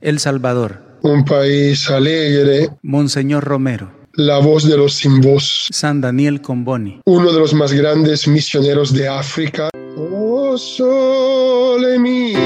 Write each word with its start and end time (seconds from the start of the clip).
El 0.00 0.20
Salvador. 0.20 0.80
Un 1.02 1.24
país 1.24 1.90
alegre. 1.90 2.68
Monseñor 2.82 3.42
Romero. 3.44 3.90
La 4.14 4.38
voz 4.38 4.68
de 4.68 4.76
los 4.76 4.94
sin 4.94 5.20
voz. 5.20 5.68
San 5.72 6.00
Daniel 6.00 6.40
Comboni. 6.40 7.00
Uno 7.04 7.32
de 7.32 7.40
los 7.40 7.52
más 7.54 7.72
grandes 7.72 8.28
misioneros 8.28 8.92
de 8.92 9.08
África. 9.08 9.68
Oh, 9.96 10.56
sole 10.56 11.98
mio, 11.98 12.38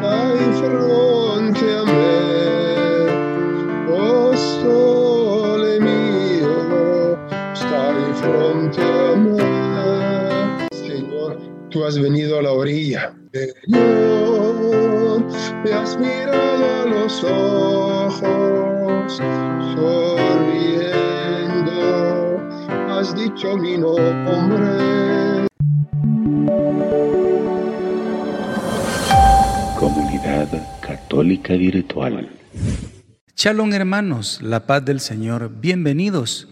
fai 0.00 0.38
fronte 0.60 1.64
a 1.74 1.84
me. 1.84 3.06
Oh, 3.90 4.36
sole 4.36 5.80
mio, 5.80 7.18
stai 7.54 8.14
fronte 8.20 8.82
a 8.82 9.16
me. 9.16 10.68
Señor, 10.72 11.38
tú 11.70 11.84
has 11.84 11.98
venido 11.98 12.38
a 12.38 12.42
la 12.42 12.52
orilla. 12.52 13.14
Señor, 13.36 15.26
me 15.62 15.72
has 15.74 15.98
mirado 15.98 16.82
a 16.82 16.86
los 16.86 17.22
ojos, 17.22 19.18
sonriendo, 19.76 20.80
has 22.88 23.14
dicho 23.14 23.58
mi 23.58 23.76
nombre. 23.76 25.48
Comunidad 29.78 30.48
Católica 30.80 31.52
Virtual. 31.52 32.30
Shalom 33.36 33.74
hermanos, 33.74 34.40
la 34.40 34.66
paz 34.66 34.82
del 34.82 35.00
Señor, 35.00 35.50
bienvenidos. 35.60 36.48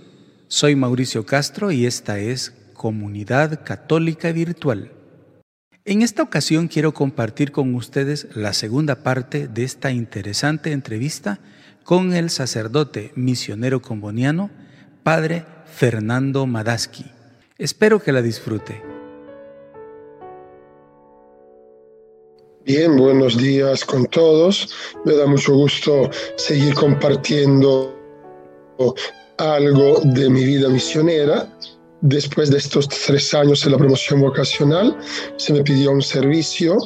Soy 0.48 0.76
Mauricio 0.76 1.24
Castro 1.24 1.72
y 1.72 1.86
esta 1.86 2.18
es 2.18 2.52
Comunidad 2.74 3.64
Católica 3.64 4.32
Virtual. 4.32 4.90
En 5.86 6.00
esta 6.00 6.22
ocasión 6.22 6.68
quiero 6.68 6.94
compartir 6.94 7.52
con 7.52 7.74
ustedes 7.74 8.28
la 8.34 8.54
segunda 8.54 9.02
parte 9.02 9.48
de 9.48 9.64
esta 9.64 9.90
interesante 9.90 10.72
entrevista 10.72 11.40
con 11.82 12.14
el 12.14 12.30
sacerdote 12.30 13.12
misionero 13.16 13.82
comboniano, 13.82 14.48
Padre 15.02 15.44
Fernando 15.66 16.46
Madaski. 16.46 17.04
Espero 17.58 18.02
que 18.02 18.12
la 18.12 18.22
disfrute. 18.22 18.82
Bien, 22.64 22.96
buenos 22.96 23.36
días 23.36 23.84
con 23.84 24.06
todos. 24.06 24.74
Me 25.04 25.14
da 25.14 25.26
mucho 25.26 25.54
gusto 25.54 26.08
seguir 26.36 26.72
compartiendo 26.72 27.94
algo 29.36 30.00
de 30.02 30.30
mi 30.30 30.46
vida 30.46 30.70
misionera. 30.70 31.46
Después 32.06 32.50
de 32.50 32.58
estos 32.58 32.86
tres 32.86 33.32
años 33.32 33.64
en 33.64 33.72
la 33.72 33.78
promoción 33.78 34.20
vocacional, 34.20 34.94
se 35.38 35.54
me 35.54 35.62
pidió 35.62 35.90
un 35.90 36.02
servicio 36.02 36.76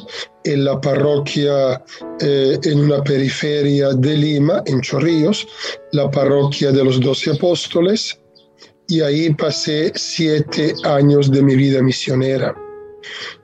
en 0.45 0.63
la 0.63 0.79
parroquia 0.79 1.83
eh, 2.21 2.57
en 2.63 2.79
una 2.79 3.03
periferia 3.03 3.89
de 3.89 4.15
Lima, 4.15 4.63
en 4.65 4.79
Chorrillos, 4.79 5.45
la 5.91 6.09
parroquia 6.09 6.71
de 6.71 6.85
los 6.85 7.01
Doce 7.01 7.31
Apóstoles, 7.31 8.17
y 8.87 9.01
ahí 9.01 9.33
pasé 9.33 9.91
siete 9.93 10.73
años 10.85 11.29
de 11.29 11.43
mi 11.43 11.57
vida 11.57 11.81
misionera. 11.81 12.55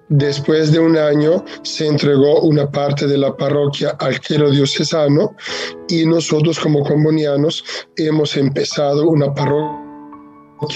Después 0.07 0.71
de 0.71 0.79
un 0.79 0.95
año 0.95 1.43
se 1.63 1.87
entregó 1.87 2.39
una 2.43 2.71
parte 2.71 3.05
de 3.05 3.17
la 3.17 3.35
parroquia 3.35 3.97
al 3.99 4.17
clero 4.21 4.49
diocesano 4.49 5.35
y 5.89 6.05
nosotros 6.05 6.57
como 6.57 6.85
combonianos 6.85 7.65
hemos 7.97 8.37
empezado 8.37 9.09
una 9.09 9.33
parroquia 9.33 9.84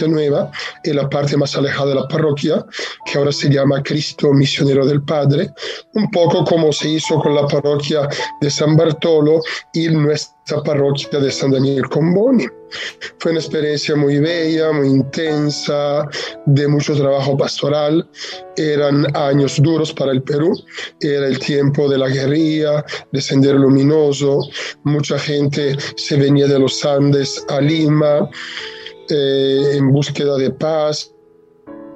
nueva 0.07 0.51
en 0.83 0.95
la 0.95 1.09
parte 1.09 1.37
más 1.37 1.55
alejada 1.55 1.89
de 1.89 1.95
la 1.95 2.07
parroquia, 2.07 2.65
que 3.05 3.17
ahora 3.17 3.31
se 3.31 3.49
llama 3.49 3.81
Cristo 3.83 4.31
Misionero 4.33 4.85
del 4.85 5.01
Padre, 5.03 5.51
un 5.93 6.09
poco 6.11 6.43
como 6.45 6.71
se 6.71 6.89
hizo 6.89 7.19
con 7.19 7.35
la 7.35 7.47
parroquia 7.47 8.07
de 8.41 8.49
San 8.49 8.75
Bartolo 8.75 9.41
y 9.73 9.87
nuestra 9.87 10.61
parroquia 10.63 11.19
de 11.19 11.31
San 11.31 11.51
Daniel 11.51 11.87
Comboni. 11.89 12.45
Fue 13.17 13.31
una 13.31 13.39
experiencia 13.39 13.95
muy 13.95 14.19
bella, 14.19 14.71
muy 14.71 14.89
intensa, 14.89 16.07
de 16.45 16.67
mucho 16.67 16.95
trabajo 16.95 17.35
pastoral. 17.35 18.07
Eran 18.57 19.07
años 19.15 19.59
duros 19.61 19.91
para 19.93 20.11
el 20.11 20.21
Perú. 20.21 20.53
Era 21.01 21.27
el 21.27 21.39
tiempo 21.39 21.89
de 21.89 21.97
la 21.97 22.09
guerrilla, 22.09 22.85
de 23.11 23.53
Luminoso. 23.53 24.41
Mucha 24.83 25.17
gente 25.17 25.75
se 25.95 26.17
venía 26.17 26.47
de 26.47 26.59
los 26.59 26.85
Andes 26.85 27.43
a 27.49 27.59
Lima 27.59 28.29
eh, 29.09 29.77
en 29.77 29.91
búsqueda 29.91 30.37
de 30.37 30.51
paz, 30.51 31.11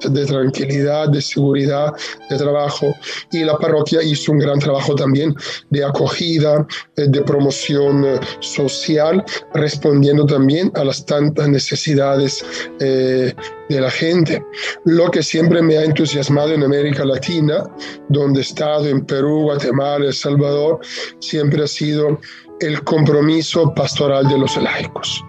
de 0.04 0.26
tranquilidad, 0.26 1.10
de 1.10 1.22
seguridad, 1.22 1.94
de 2.30 2.38
trabajo. 2.38 2.94
Y 3.32 3.44
la 3.44 3.58
parroquia 3.58 4.02
hizo 4.04 4.32
un 4.32 4.40
gran 4.40 4.60
trabajo 4.60 4.96
también 4.96 5.36
de 5.70 5.84
acogida, 5.84 6.68
eh, 6.98 7.06
de 7.08 7.22
promoción 7.22 8.04
eh, 8.06 8.20
social, 8.40 9.24
respondiendo 9.54 10.26
también 10.26 10.72
a 10.76 10.84
las 10.84 11.06
tantas 11.06 11.48
necesidades 11.48 12.44
de 12.80 13.36
la 13.70 13.90
gente. 13.90 14.44
Lo 14.86 15.10
que 15.10 15.24
siempre 15.24 15.62
me 15.62 15.78
ha 15.78 15.84
entusiasmado 15.84 16.54
en 16.54 16.64
América 16.64 17.06
Latina, 17.06 17.64
donde 18.10 18.40
he 18.40 18.44
estado 18.44 18.88
en 18.88 19.06
Perú, 19.06 19.44
Guatemala, 19.44 20.06
El 20.06 20.14
Salvador, 20.14 20.80
siempre 21.20 21.64
ha 21.64 21.68
sido 21.68 22.20
el 22.60 22.84
compromiso 22.84 23.74
pastoral 23.74 24.28
de 24.28 24.38
los 24.38 24.58
laicos 24.58 25.24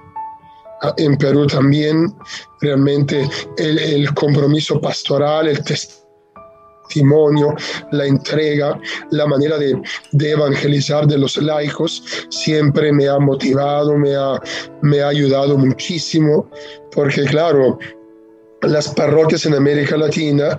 en 0.97 1.17
Perú 1.17 1.47
también, 1.47 2.15
realmente 2.61 3.28
el, 3.56 4.12
compromiso 4.15 4.81
pastoral, 4.81 5.49
el 5.49 5.62
testimonio, 5.65 7.55
la 7.93 8.06
entrega, 8.06 8.78
la 9.11 9.27
manera 9.27 9.56
de, 9.59 9.81
evangelizar 10.12 11.06
de 11.06 11.19
los 11.19 11.37
laicos, 11.37 12.03
siempre 12.28 12.93
me 12.93 13.09
ha 13.09 13.19
motivado, 13.19 13.97
me 13.97 14.15
ha, 14.15 14.41
me 14.83 15.00
ha 15.00 15.09
ayudado 15.09 15.56
muchísimo, 15.56 16.50
porque 16.93 17.25
claro, 17.25 17.78
las 18.62 18.89
parroquias 18.89 19.47
en 19.47 19.55
América 19.55 19.97
Latina 19.97 20.56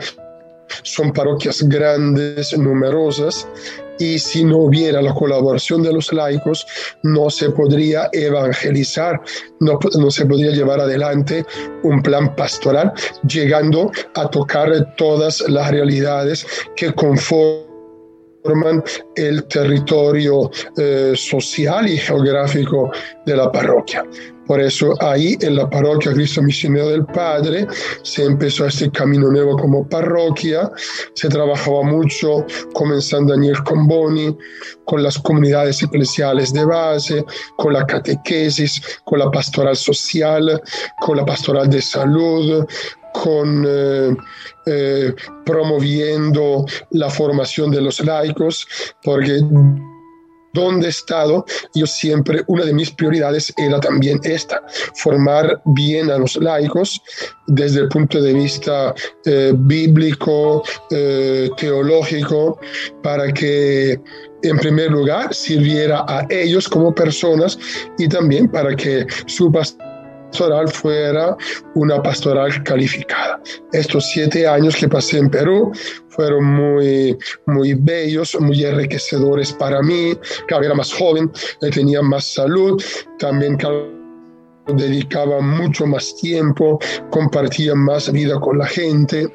son 0.83 1.13
parroquias 1.13 1.61
grandes, 1.63 2.57
numerosas, 2.57 3.47
y 3.99 4.19
si 4.19 4.43
no 4.43 4.57
hubiera 4.57 5.01
la 5.01 5.13
colaboración 5.13 5.83
de 5.83 5.93
los 5.93 6.11
laicos, 6.11 6.65
no 7.03 7.29
se 7.29 7.49
podría 7.49 8.09
evangelizar, 8.11 9.21
no, 9.59 9.79
se 10.11 10.25
podría 10.25 10.51
llevar 10.51 10.79
adelante 10.79 11.45
un 11.83 12.01
plan 12.01 12.35
pastoral, 12.35 12.93
llegando 13.27 13.91
a 14.15 14.29
tocar 14.29 14.95
todas 14.95 15.41
las 15.47 15.71
realidades 15.71 16.45
que 16.75 16.93
conforman 16.93 18.83
el 19.15 19.43
territorio 19.45 20.51
eh, 20.77 21.13
social 21.15 21.87
y 21.87 21.97
geográfico 21.97 22.91
de 23.25 23.35
la 23.35 23.51
parroquia. 23.51 24.05
Por 24.47 24.61
eso 24.61 24.93
ahí 25.01 25.37
en 25.41 25.55
la 25.55 25.69
parroquia 25.69 26.13
Cristo 26.13 26.41
Misionero 26.41 26.89
del 26.89 27.05
Padre 27.05 27.67
se 28.03 28.23
empezó 28.23 28.65
este 28.65 28.91
camino 28.91 29.31
nuevo 29.31 29.57
como 29.57 29.87
parroquia, 29.87 30.71
se 31.13 31.29
trabajaba 31.29 31.83
mucho 31.83 32.45
como 32.73 32.93
en 32.93 33.01
San 33.01 33.25
Daniel 33.25 33.63
Comboni, 33.63 34.37
con 34.85 35.01
las 35.01 35.17
comunidades 35.17 35.81
eclesiales 35.81 36.53
de 36.53 36.65
base, 36.65 37.25
con 37.57 37.73
la 37.73 37.85
catequesis, 37.85 38.81
con 39.03 39.19
la 39.19 39.31
pastoral 39.31 39.75
social, 39.75 40.61
con 41.01 41.17
la 41.17 41.25
pastoral 41.25 41.69
de 41.69 41.81
salud, 41.81 42.65
con 43.13 43.65
eh, 43.67 44.15
eh, 44.67 45.13
promoviendo 45.45 46.65
la 46.91 47.09
formación 47.09 47.71
de 47.71 47.81
los 47.81 47.99
laicos, 48.01 48.67
porque 49.03 49.41
donde 50.55 50.87
he 50.87 50.89
estado, 50.89 51.45
yo 51.75 51.85
siempre, 51.85 52.43
una 52.47 52.65
de 52.65 52.73
mis 52.73 52.89
prioridades 52.89 53.53
era 53.57 53.79
también 53.79 54.19
esta, 54.23 54.63
formar 54.95 55.61
bien 55.65 56.09
a 56.09 56.17
los 56.17 56.35
laicos 56.37 57.01
desde 57.47 57.81
el 57.81 57.89
punto 57.89 58.21
de 58.21 58.33
vista 58.33 58.95
eh, 59.25 59.53
bíblico, 59.55 60.63
eh, 60.89 61.49
teológico, 61.57 62.59
para 63.03 63.31
que 63.31 63.99
en 64.43 64.57
primer 64.57 64.91
lugar 64.91 65.33
sirviera 65.33 66.05
a 66.07 66.25
ellos 66.29 66.67
como 66.69 66.93
personas 66.93 67.57
y 67.97 68.07
también 68.07 68.47
para 68.47 68.75
que 68.75 69.05
su 69.25 69.51
pastoral 70.35 70.67
fuera 70.67 71.37
una 71.75 72.03
pastoral 72.03 72.61
calificada. 72.63 73.41
Estos 73.71 74.05
siete 74.11 74.45
años 74.45 74.75
que 74.75 74.89
pasé 74.89 75.19
en 75.19 75.29
Perú 75.29 75.71
fueron 76.09 76.43
muy, 76.43 77.17
muy 77.45 77.73
bellos, 77.73 78.37
muy 78.41 78.65
enriquecedores 78.65 79.53
para 79.53 79.81
mí. 79.81 80.13
Claro, 80.49 80.65
era 80.65 80.75
más 80.75 80.91
joven, 80.93 81.31
tenía 81.71 82.01
más 82.01 82.25
salud, 82.33 82.83
también 83.17 83.57
dedicaba 84.75 85.39
mucho 85.39 85.85
más 85.85 86.13
tiempo, 86.17 86.79
compartía 87.11 87.73
más 87.73 88.11
vida 88.11 88.37
con 88.41 88.57
la 88.57 88.65
gente 88.65 89.31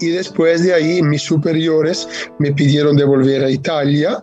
Y 0.00 0.08
después 0.10 0.64
de 0.64 0.74
ahí 0.74 1.02
mis 1.02 1.22
superiores 1.22 2.08
me 2.38 2.52
pidieron 2.52 2.96
de 2.96 3.04
volver 3.04 3.44
a 3.44 3.50
Italia 3.50 4.22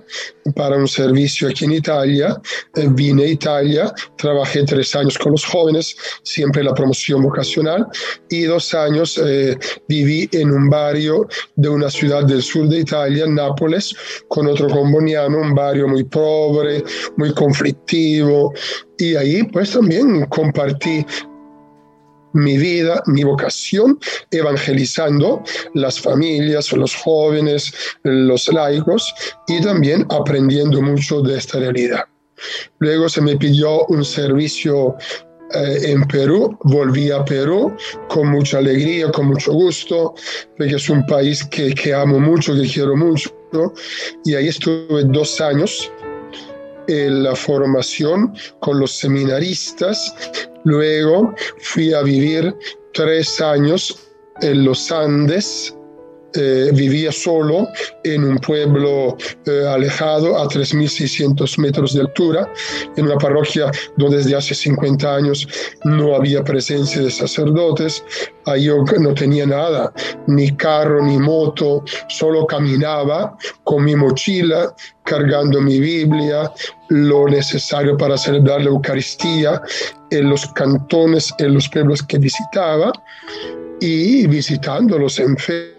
para 0.55 0.77
un 0.77 0.87
servicio 0.87 1.47
aquí 1.47 1.65
en 1.65 1.73
Italia. 1.73 2.39
Eh, 2.75 2.87
vine 2.91 3.23
a 3.23 3.27
Italia, 3.27 3.93
trabajé 4.17 4.63
tres 4.63 4.95
años 4.95 5.17
con 5.17 5.33
los 5.33 5.45
jóvenes, 5.45 5.95
siempre 6.23 6.63
la 6.63 6.73
promoción 6.73 7.21
vocacional, 7.21 7.87
y 8.29 8.43
dos 8.43 8.73
años 8.73 9.19
eh, 9.23 9.57
viví 9.87 10.29
en 10.31 10.51
un 10.51 10.69
barrio 10.69 11.27
de 11.55 11.69
una 11.69 11.89
ciudad 11.89 12.23
del 12.23 12.41
sur 12.41 12.67
de 12.67 12.79
Italia, 12.79 13.25
Nápoles, 13.27 13.95
con 14.27 14.47
otro 14.47 14.67
comboniano, 14.69 15.39
un 15.39 15.53
barrio 15.53 15.87
muy 15.87 16.03
pobre, 16.03 16.83
muy 17.17 17.33
conflictivo. 17.33 18.53
Y 18.99 19.15
ahí 19.15 19.43
pues 19.43 19.71
también 19.71 20.25
compartí 20.25 21.05
mi 22.33 22.57
vida, 22.57 23.01
mi 23.07 23.23
vocación, 23.23 23.99
evangelizando 24.31 25.43
las 25.73 25.99
familias, 25.99 26.71
los 26.73 26.95
jóvenes, 26.95 27.73
los 28.03 28.47
laicos 28.51 29.13
y 29.47 29.61
también 29.61 30.05
aprendiendo 30.09 30.81
mucho 30.81 31.21
de 31.21 31.37
esta 31.37 31.59
realidad. 31.59 32.05
Luego 32.79 33.09
se 33.09 33.21
me 33.21 33.35
pidió 33.35 33.85
un 33.85 34.05
servicio 34.05 34.95
eh, 35.53 35.91
en 35.91 36.05
Perú, 36.07 36.57
volví 36.63 37.09
a 37.09 37.23
Perú 37.23 37.75
con 38.09 38.27
mucha 38.27 38.57
alegría, 38.57 39.11
con 39.11 39.27
mucho 39.27 39.53
gusto, 39.53 40.13
porque 40.57 40.75
es 40.75 40.89
un 40.89 41.05
país 41.05 41.43
que, 41.45 41.73
que 41.73 41.93
amo 41.93 42.19
mucho, 42.19 42.53
que 42.53 42.67
quiero 42.67 42.95
mucho, 42.95 43.31
y 44.25 44.35
ahí 44.35 44.49
estuve 44.49 45.05
dos 45.05 45.39
años 45.39 45.91
en 46.87 47.23
la 47.23 47.35
formación 47.35 48.33
con 48.59 48.79
los 48.79 48.91
seminaristas 48.91 50.13
Luego 50.67 51.33
fui 51.59 51.93
a 51.93 52.01
vivir 52.01 52.53
tres 52.93 53.39
años 53.39 53.97
en 54.41 54.65
los 54.65 54.91
Andes. 54.91 55.73
Eh, 56.33 56.71
vivía 56.73 57.11
solo 57.11 57.69
en 58.03 58.23
un 58.25 58.37
pueblo 58.37 59.17
eh, 59.45 59.65
alejado 59.67 60.37
a 60.37 60.47
3.600 60.47 61.57
metros 61.57 61.93
de 61.93 62.01
altura, 62.01 62.51
en 62.97 63.05
una 63.05 63.17
parroquia 63.17 63.71
donde 63.95 64.17
desde 64.17 64.35
hace 64.35 64.53
50 64.53 65.15
años 65.15 65.47
no 65.85 66.15
había 66.15 66.43
presencia 66.43 67.01
de 67.01 67.09
sacerdotes. 67.09 68.03
Ahí 68.45 68.65
yo 68.65 68.83
no 68.99 69.13
tenía 69.13 69.45
nada, 69.45 69.93
ni 70.27 70.55
carro, 70.55 71.01
ni 71.01 71.17
moto, 71.17 71.83
solo 72.09 72.45
caminaba 72.45 73.37
con 73.63 73.85
mi 73.85 73.95
mochila, 73.95 74.75
cargando 75.03 75.61
mi 75.61 75.79
Biblia, 75.79 76.51
lo 76.89 77.27
necesario 77.27 77.97
para 77.97 78.17
celebrar 78.17 78.61
la 78.61 78.69
Eucaristía 78.69 79.61
en 80.11 80.29
los 80.29 80.45
cantones, 80.47 81.33
en 81.39 81.53
los 81.53 81.69
pueblos 81.69 82.03
que 82.03 82.17
visitaba 82.17 82.91
y 83.79 84.27
visitando 84.27 84.99
los 84.99 85.19
enfermos 85.19 85.76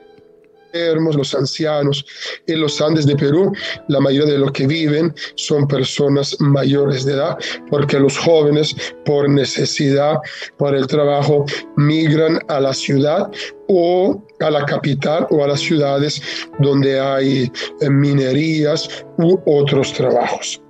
los 0.73 1.35
ancianos. 1.35 2.05
En 2.47 2.61
los 2.61 2.81
Andes 2.81 3.07
de 3.07 3.17
Perú, 3.17 3.53
la 3.89 4.01
mayoría 4.01 4.33
de 4.33 4.39
los 4.39 4.53
que 4.53 4.67
viven 4.67 5.15
son 5.35 5.67
personas 5.67 6.37
mayores 6.41 7.05
de 7.05 7.15
edad, 7.15 7.39
porque 7.71 7.99
los 7.99 8.17
jóvenes, 8.19 8.75
por 9.05 9.29
necesidad, 9.29 10.19
por 10.57 10.75
el 10.75 10.87
trabajo, 10.87 11.45
migran 11.77 12.41
a 12.49 12.61
la 12.61 12.75
ciudad 12.75 13.31
o 13.69 14.23
a 14.41 14.51
la 14.51 14.65
capital 14.65 15.27
o 15.31 15.45
a 15.45 15.49
las 15.49 15.61
ciudades 15.61 16.23
donde 16.59 16.99
hay 16.99 17.51
eh, 17.81 17.91
minerías 17.91 19.05
u 19.19 19.39
otros 19.47 19.93
trabajos. 19.93 20.61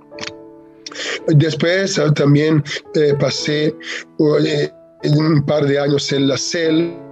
Después 1.27 1.97
eh, 1.97 2.11
también 2.15 2.63
eh, 2.95 3.13
pasé 3.19 3.73
un 4.17 5.45
par 5.45 5.65
de 5.65 5.79
años 5.79 6.11
en 6.11 6.27
la 6.27 6.37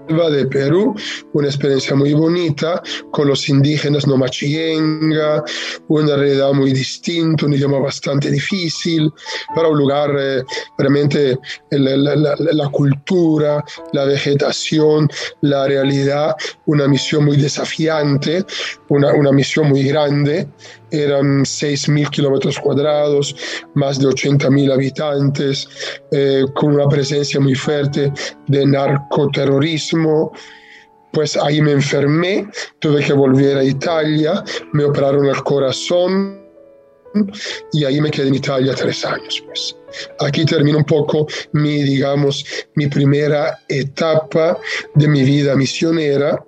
selva 0.07 0.29
de 0.29 0.45
Perú, 0.45 0.95
una 1.33 1.47
experiencia 1.47 1.95
muy 1.95 2.13
bonita 2.13 2.81
con 3.11 3.27
los 3.27 3.49
indígenas 3.49 4.07
no 4.07 4.17
machinga, 4.17 5.43
una 5.87 6.15
realidad 6.15 6.53
muy 6.53 6.73
distinta, 6.73 7.45
un 7.45 7.53
idioma 7.53 7.79
bastante 7.79 8.31
difícil, 8.31 9.11
para 9.55 9.67
un 9.67 9.77
lugar 9.77 10.15
eh, 10.17 10.43
realmente 10.77 11.37
la, 11.71 12.69
cultura, 12.71 13.63
la 13.93 14.05
vegetación, 14.05 15.09
la 15.41 15.67
realidad, 15.67 16.35
una 16.65 16.87
misión 16.87 17.25
muy 17.25 17.37
desafiante, 17.37 18.45
una, 18.89 19.13
una 19.13 19.31
misión 19.31 19.69
muy 19.69 19.83
grande 19.83 20.47
eran 20.91 21.43
6.000 21.43 22.09
kilómetros 22.09 22.59
cuadrados, 22.59 23.35
más 23.73 23.99
de 23.99 24.07
80.000 24.07 24.73
habitantes, 24.73 25.67
eh, 26.11 26.45
con 26.53 26.73
una 26.73 26.87
presencia 26.87 27.39
muy 27.39 27.55
fuerte 27.55 28.11
de 28.47 28.65
narcoterrorismo. 28.65 30.31
Pues 31.11 31.35
ahí 31.37 31.61
me 31.61 31.71
enfermé, 31.71 32.47
tuve 32.79 33.03
que 33.03 33.13
volver 33.13 33.57
a 33.57 33.63
Italia, 33.63 34.43
me 34.73 34.83
operaron 34.83 35.25
el 35.25 35.41
corazón 35.43 36.45
y 37.71 37.85
ahí 37.85 37.99
me 38.01 38.11
quedé 38.11 38.27
en 38.27 38.35
Italia 38.35 38.75
tres 38.75 39.03
años. 39.05 39.41
Pues. 39.45 39.75
Aquí 40.19 40.45
termina 40.45 40.77
un 40.77 40.83
poco 40.83 41.27
mi, 41.53 41.81
digamos, 41.81 42.45
mi 42.75 42.87
primera 42.87 43.57
etapa 43.67 44.59
de 44.93 45.07
mi 45.07 45.23
vida 45.23 45.55
misionera 45.55 46.43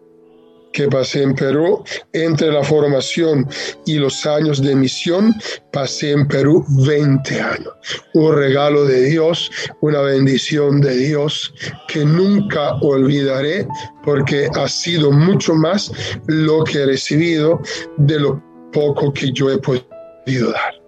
que 0.73 0.87
pasé 0.87 1.23
en 1.23 1.35
Perú, 1.35 1.83
entre 2.13 2.51
la 2.51 2.63
formación 2.63 3.47
y 3.85 3.95
los 3.95 4.25
años 4.25 4.61
de 4.61 4.75
misión, 4.75 5.33
pasé 5.71 6.11
en 6.11 6.27
Perú 6.27 6.65
20 6.85 7.41
años. 7.41 7.73
Un 8.13 8.35
regalo 8.35 8.85
de 8.85 9.03
Dios, 9.05 9.51
una 9.81 10.01
bendición 10.01 10.81
de 10.81 10.95
Dios 10.95 11.53
que 11.87 12.05
nunca 12.05 12.75
olvidaré 12.81 13.67
porque 14.03 14.47
ha 14.55 14.67
sido 14.67 15.11
mucho 15.11 15.55
más 15.55 15.91
lo 16.27 16.63
que 16.63 16.79
he 16.79 16.85
recibido 16.85 17.59
de 17.97 18.19
lo 18.19 18.43
poco 18.71 19.11
que 19.13 19.31
yo 19.31 19.49
he 19.51 19.57
podido 19.57 20.51
dar. 20.51 20.78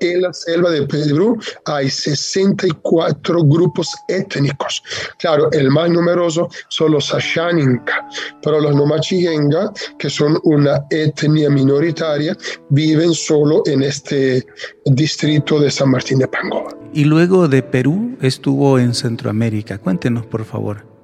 En 0.00 0.22
la 0.22 0.32
selva 0.32 0.70
de 0.70 0.86
Perú 0.86 1.38
hay 1.64 1.90
64 1.90 3.42
grupos 3.44 3.94
étnicos. 4.08 4.82
Claro, 5.18 5.50
el 5.52 5.70
más 5.70 5.90
numeroso 5.90 6.48
son 6.68 6.92
los 6.92 7.12
Ashaninka, 7.12 8.08
pero 8.42 8.60
los 8.60 8.74
Nomachiguenga, 8.74 9.72
que 9.98 10.10
son 10.10 10.38
una 10.44 10.84
etnia 10.90 11.50
minoritaria, 11.50 12.36
viven 12.70 13.14
solo 13.14 13.62
en 13.66 13.82
este 13.82 14.46
distrito 14.84 15.60
de 15.60 15.70
San 15.70 15.90
Martín 15.90 16.18
de 16.18 16.28
Pangoa. 16.28 16.76
Y 16.92 17.04
luego 17.04 17.48
de 17.48 17.62
Perú 17.62 18.16
estuvo 18.20 18.78
en 18.78 18.94
Centroamérica. 18.94 19.78
Cuéntenos, 19.78 20.26
por 20.26 20.44
favor. 20.44 20.95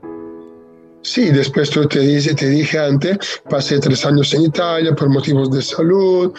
Sí, 1.03 1.31
después 1.31 1.71
te 1.71 1.99
dije, 1.99 2.33
te 2.35 2.49
dije 2.49 2.79
antes, 2.79 3.19
pasé 3.51 3.81
tres 3.81 4.07
años 4.07 4.33
en 4.35 4.43
Italia 4.43 4.95
por 4.95 5.09
motivos 5.09 5.51
de 5.51 5.61
salud, 5.61 6.33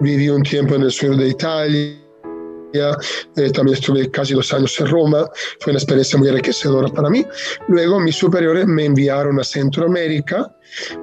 viví 0.00 0.30
un 0.30 0.42
tiempo 0.42 0.74
en 0.74 0.82
el 0.82 0.90
sur 0.90 1.14
de 1.16 1.28
Italia, 1.28 1.98
eh, 2.72 3.50
también 3.52 3.74
estuve 3.74 4.10
casi 4.10 4.32
dos 4.32 4.52
años 4.54 4.80
en 4.80 4.86
Roma, 4.86 5.26
fue 5.60 5.72
una 5.72 5.78
experiencia 5.78 6.18
muy 6.18 6.28
enriquecedora 6.28 6.88
para 6.88 7.10
mí. 7.10 7.26
Luego 7.68 8.00
mis 8.00 8.16
superiores 8.16 8.66
me 8.66 8.86
enviaron 8.86 9.38
a 9.38 9.44
Centroamérica, 9.44 10.50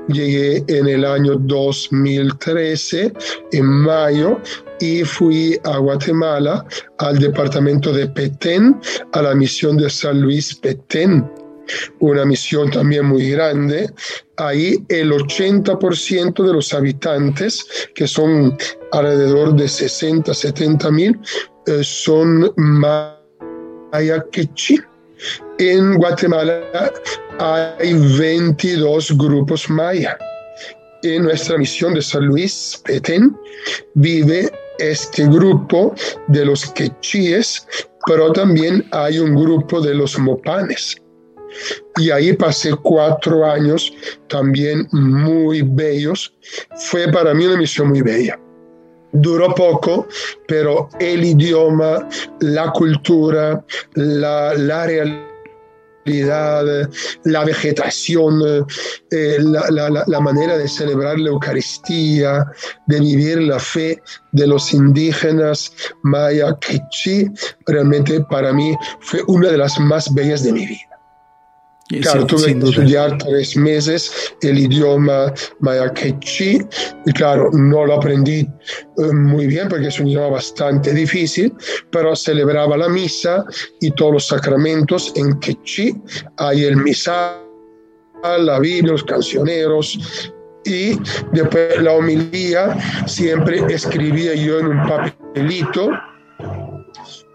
llegué 0.08 0.64
en 0.68 0.88
el 0.88 1.06
año 1.06 1.36
2013, 1.36 3.14
en 3.52 3.66
mayo, 3.66 4.40
y 4.80 5.04
fui 5.04 5.60
a 5.66 5.78
Guatemala, 5.78 6.66
al 6.98 7.20
departamento 7.20 7.94
de 7.94 8.08
Petén, 8.08 8.82
a 9.12 9.22
la 9.22 9.36
misión 9.36 9.78
de 9.78 9.88
San 9.90 10.20
Luis 10.20 10.56
Petén 10.56 11.24
una 12.00 12.26
misión 12.26 12.70
también 12.72 13.06
muy 13.06 13.32
grande. 13.32 13.90
Ahí 14.38 14.84
el 14.90 15.12
80% 15.12 16.44
de 16.46 16.54
los 16.54 16.74
habitantes, 16.74 17.66
que 17.96 18.08
son 18.08 18.58
alrededor 18.92 19.56
de 19.56 19.68
60, 19.68 20.34
70 20.34 20.92
mil, 20.92 21.20
eh, 21.68 21.84
son 21.84 22.52
maya 22.56 24.26
quechí. 24.32 24.80
En 25.60 25.96
Guatemala 25.96 26.92
hay 27.40 27.94
22 27.94 29.18
grupos 29.18 29.70
maya. 29.70 30.18
En 31.04 31.24
nuestra 31.24 31.58
misión 31.58 31.94
de 31.94 32.02
San 32.02 32.26
Luis, 32.26 32.82
Petén, 32.86 33.36
vive 33.94 34.50
este 34.80 35.26
grupo 35.28 35.94
de 36.28 36.46
los 36.46 36.66
quechíes, 36.72 37.68
pero 38.08 38.32
también 38.32 38.86
hay 38.92 39.20
un 39.20 39.36
grupo 39.36 39.82
de 39.82 39.94
los 39.94 40.18
mopanes. 40.18 40.98
Y 41.98 42.12
ahí 42.12 42.34
pasé 42.34 42.76
cuatro 42.76 43.46
años 43.46 43.94
también 44.28 44.88
muy 44.92 45.62
bellos. 45.62 46.34
Fue 46.76 47.08
para 47.12 47.34
mí 47.34 47.46
una 47.46 47.58
misión 47.58 47.90
muy 47.90 48.02
bella. 48.02 48.40
Duró 49.12 49.54
poco, 49.54 50.08
pero 50.48 50.90
el 51.00 51.24
idioma, 51.24 52.08
la 52.40 52.72
cultura, 52.72 53.64
la, 53.94 54.54
realidad 54.86 55.24
la 57.24 57.46
vegetación, 57.46 58.66
eh, 59.12 59.38
la, 59.40 59.70
la, 59.70 60.04
la, 60.06 60.20
manera 60.20 60.58
de 60.58 60.68
celebrar 60.68 61.20
la 61.20 61.30
Eucaristía, 61.30 62.46
de 62.88 63.00
vivir 63.00 63.42
la 63.42 63.60
fe 63.60 64.02
de 64.32 64.48
los 64.48 64.74
indígenas 64.74 65.72
maya 66.02 66.58
quichí, 66.60 67.30
realmente 67.68 68.20
para 68.22 68.52
mí 68.52 68.76
fue 69.02 69.22
una 69.28 69.50
de 69.50 69.58
las 69.58 69.80
más 69.80 70.14
bellas 70.14 70.44
de 70.44 70.54
mi 70.54 70.66
vida. 70.66 70.93
Claro, 71.90 72.26
tuve 72.26 72.58
que 72.58 72.66
estudiar 72.70 73.18
tres 73.18 73.58
meses 73.58 74.34
el 74.42 74.58
idioma 74.58 75.34
maya 75.60 75.92
quechí 75.94 76.60
y 77.06 77.12
claro, 77.12 77.50
no 77.52 77.86
lo 77.86 77.96
aprendí 77.96 78.40
eh, 78.40 79.14
muy 79.14 79.48
bien 79.48 79.68
porque 79.68 79.88
es 79.88 80.00
un 80.00 80.08
idioma 80.08 80.30
bastante 80.30 80.94
difícil, 80.94 81.54
pero 81.92 82.16
celebraba 82.16 82.78
la 82.78 82.88
misa 82.88 83.44
y 83.82 83.92
todos 83.92 84.14
los 84.14 84.28
sacramentos 84.28 85.12
en 85.16 85.38
quechí. 85.40 85.94
Hay 86.38 86.64
el 86.64 86.78
misal, 86.78 87.36
la 88.24 88.60
Biblia, 88.60 88.94
los 88.94 89.04
cancioneros 89.04 90.00
y 90.64 90.98
después 91.34 91.82
la 91.82 91.92
homilía. 91.92 92.78
Siempre 93.08 93.62
escribía 93.70 94.34
yo 94.36 94.60
en 94.60 94.68
un 94.68 94.88
papelito 94.88 95.92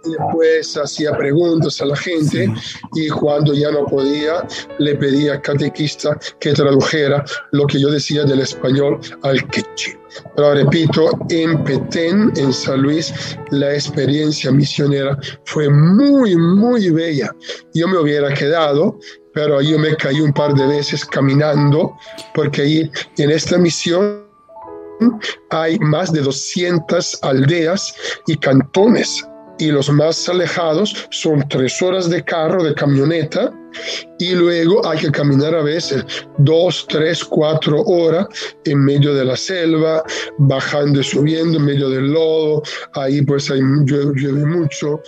después 0.04 0.76
hacía 0.76 1.16
preguntas 1.16 1.80
a 1.80 1.86
la 1.86 1.96
gente 1.96 2.52
y 2.94 3.08
cuando 3.08 3.54
ya 3.54 3.70
no 3.70 3.84
podía 3.86 4.46
le 4.78 4.94
pedía 4.96 5.34
al 5.34 5.42
catequista 5.42 6.18
que 6.40 6.52
tradujera 6.52 7.24
lo 7.52 7.66
que 7.66 7.80
yo 7.80 7.90
decía 7.90 8.24
del 8.24 8.40
español 8.40 9.00
al 9.22 9.46
quechí. 9.48 9.92
Pero 10.36 10.54
repito, 10.54 11.10
en 11.30 11.62
Petén, 11.64 12.32
en 12.36 12.52
San 12.52 12.82
Luis, 12.82 13.12
la 13.50 13.74
experiencia 13.74 14.50
misionera 14.50 15.18
fue 15.44 15.68
muy, 15.68 16.34
muy 16.36 16.90
bella. 16.90 17.34
Yo 17.74 17.88
me 17.88 17.98
hubiera 17.98 18.32
quedado, 18.32 18.98
pero 19.34 19.60
yo 19.60 19.78
me 19.78 19.94
caí 19.96 20.20
un 20.20 20.32
par 20.32 20.54
de 20.54 20.66
veces 20.66 21.04
caminando, 21.04 21.94
porque 22.34 22.62
ahí 22.62 22.90
en 23.18 23.30
esta 23.30 23.58
misión 23.58 24.26
hay 25.50 25.78
más 25.78 26.12
de 26.12 26.22
200 26.22 27.22
aldeas 27.22 27.94
y 28.26 28.36
cantones 28.36 29.24
y 29.58 29.70
los 29.70 29.90
más 29.90 30.28
alejados 30.28 31.08
son 31.10 31.46
tres 31.48 31.80
horas 31.82 32.08
de 32.08 32.22
carro, 32.24 32.62
de 32.62 32.74
camioneta, 32.74 33.52
y 34.18 34.34
luego 34.34 34.84
hay 34.86 34.98
que 34.98 35.10
caminar 35.10 35.54
a 35.54 35.62
veces 35.62 36.04
dos, 36.38 36.86
tres, 36.88 37.24
cuatro 37.24 37.82
horas 37.82 38.26
en 38.64 38.84
medio 38.84 39.14
de 39.14 39.24
la 39.24 39.36
selva, 39.36 40.02
bajando 40.38 41.00
y 41.00 41.04
subiendo 41.04 41.58
en 41.58 41.64
medio 41.64 41.88
del 41.88 42.12
lodo, 42.12 42.62
ahí 42.94 43.22
pues 43.22 43.50
hay, 43.50 43.60
llueve, 43.84 44.46
mucho, 44.46 45.00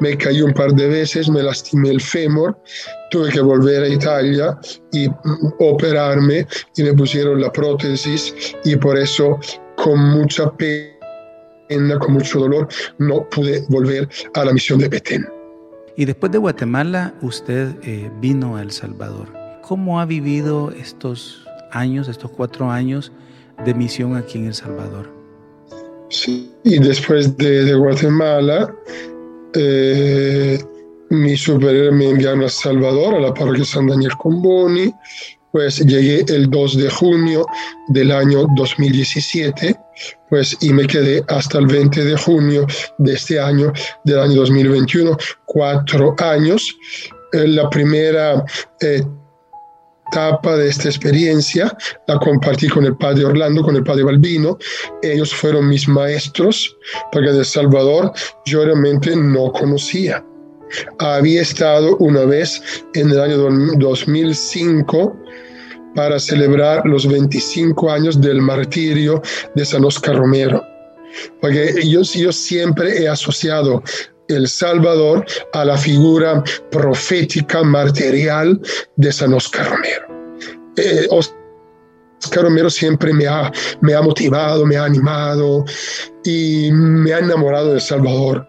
me 0.00 0.16
caí 0.16 0.42
un 0.42 0.52
par 0.52 0.72
de 0.72 0.88
veces, 0.88 1.28
me 1.28 1.42
lastimé 1.42 1.90
el 1.90 2.00
fémur, 2.00 2.56
tuve 3.10 3.30
que 3.30 3.40
volver 3.40 3.84
a 3.84 3.88
Italia 3.88 4.58
y 4.92 5.08
operarme 5.60 6.46
y 6.76 6.82
me 6.82 6.92
pusieron 6.92 7.40
la 7.40 7.50
prótesis 7.50 8.34
y 8.64 8.76
por 8.76 8.98
eso 8.98 9.38
con 9.76 9.98
mucha 9.98 10.50
pena 10.56 10.97
con 11.98 12.14
mucho 12.14 12.40
dolor, 12.40 12.68
no 12.98 13.28
pude 13.28 13.64
volver 13.68 14.08
a 14.34 14.44
la 14.44 14.52
misión 14.52 14.78
de 14.78 14.88
Petén. 14.88 15.26
Y 15.96 16.04
después 16.04 16.30
de 16.32 16.38
Guatemala, 16.38 17.14
usted 17.22 17.74
eh, 17.82 18.10
vino 18.20 18.56
a 18.56 18.62
El 18.62 18.70
Salvador. 18.70 19.28
¿Cómo 19.62 20.00
ha 20.00 20.06
vivido 20.06 20.70
estos 20.70 21.44
años, 21.72 22.08
estos 22.08 22.30
cuatro 22.30 22.70
años 22.70 23.12
de 23.64 23.74
misión 23.74 24.16
aquí 24.16 24.38
en 24.38 24.46
El 24.46 24.54
Salvador? 24.54 25.12
Sí, 26.10 26.50
y 26.64 26.78
después 26.78 27.36
de, 27.36 27.74
Guatemala, 27.74 28.74
eh, 29.54 30.58
mi 31.10 31.36
superior 31.36 31.92
me 31.92 32.10
enviaron 32.10 32.40
a 32.40 32.44
El 32.44 32.50
Salvador, 32.50 33.16
a 33.16 33.20
la 33.20 33.34
parroquia 33.34 33.64
San 33.64 33.88
Daniel 33.88 34.12
Comboni, 34.18 34.94
pues 35.52 35.84
llegué 35.84 36.24
el 36.28 36.48
2 36.48 36.76
de 36.76 36.90
junio 36.90 37.46
del 37.88 38.12
año 38.12 38.46
2017, 38.56 39.76
pues 40.28 40.56
y 40.60 40.72
me 40.72 40.86
quedé 40.86 41.24
hasta 41.28 41.58
el 41.58 41.66
20 41.66 42.04
de 42.04 42.16
junio 42.16 42.66
de 42.98 43.14
este 43.14 43.40
año, 43.40 43.72
del 44.04 44.18
año 44.20 44.40
2021, 44.40 45.16
cuatro 45.46 46.14
años. 46.18 46.76
Eh, 47.32 47.46
la 47.46 47.68
primera 47.68 48.44
etapa 48.80 50.56
de 50.56 50.68
esta 50.68 50.88
experiencia 50.88 51.76
la 52.06 52.18
compartí 52.18 52.68
con 52.68 52.84
el 52.84 52.96
padre 52.96 53.24
Orlando, 53.24 53.62
con 53.62 53.76
el 53.76 53.84
padre 53.84 54.04
Balbino. 54.04 54.58
Ellos 55.02 55.34
fueron 55.34 55.68
mis 55.68 55.88
maestros, 55.88 56.76
porque 57.12 57.30
de 57.30 57.44
Salvador 57.44 58.12
yo 58.46 58.64
realmente 58.64 59.14
no 59.16 59.52
conocía. 59.52 60.24
Había 60.98 61.42
estado 61.42 61.96
una 61.96 62.24
vez 62.24 62.60
en 62.94 63.10
el 63.10 63.20
año 63.20 63.36
2005 63.38 65.16
para 65.98 66.20
celebrar 66.20 66.86
los 66.86 67.08
25 67.08 67.90
años 67.90 68.20
del 68.20 68.40
martirio 68.40 69.20
de 69.56 69.64
San 69.64 69.84
Oscar 69.84 70.14
Romero. 70.14 70.64
Porque 71.40 71.74
yo, 71.84 72.02
yo 72.02 72.30
siempre 72.30 73.02
he 73.02 73.08
asociado 73.08 73.82
el 74.28 74.46
Salvador 74.46 75.26
a 75.54 75.64
la 75.64 75.76
figura 75.76 76.44
profética 76.70 77.64
marterial 77.64 78.60
de 78.94 79.10
San 79.10 79.34
Oscar 79.34 79.70
Romero. 79.70 80.06
Eh, 80.76 81.08
Oscar 81.10 82.44
Romero 82.44 82.70
siempre 82.70 83.12
me 83.12 83.26
ha, 83.26 83.50
me 83.80 83.92
ha 83.92 84.00
motivado, 84.00 84.64
me 84.66 84.76
ha 84.76 84.84
animado 84.84 85.64
y 86.22 86.70
me 86.70 87.12
ha 87.12 87.18
enamorado 87.18 87.74
de 87.74 87.80
Salvador. 87.80 88.46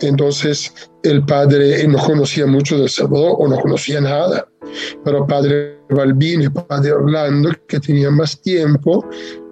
Entonces 0.00 0.72
el 1.02 1.24
padre 1.24 1.88
no 1.88 1.98
conocía 1.98 2.46
mucho 2.46 2.78
del 2.78 2.88
Salvador 2.88 3.34
o 3.36 3.48
no 3.48 3.56
conocía 3.56 4.00
nada, 4.00 4.47
pero 5.04 5.26
padre 5.26 5.78
Balbino 5.90 6.44
y 6.44 6.48
padre 6.48 6.92
Orlando, 6.92 7.50
que 7.66 7.80
tenían 7.80 8.16
más 8.16 8.40
tiempo, 8.40 9.08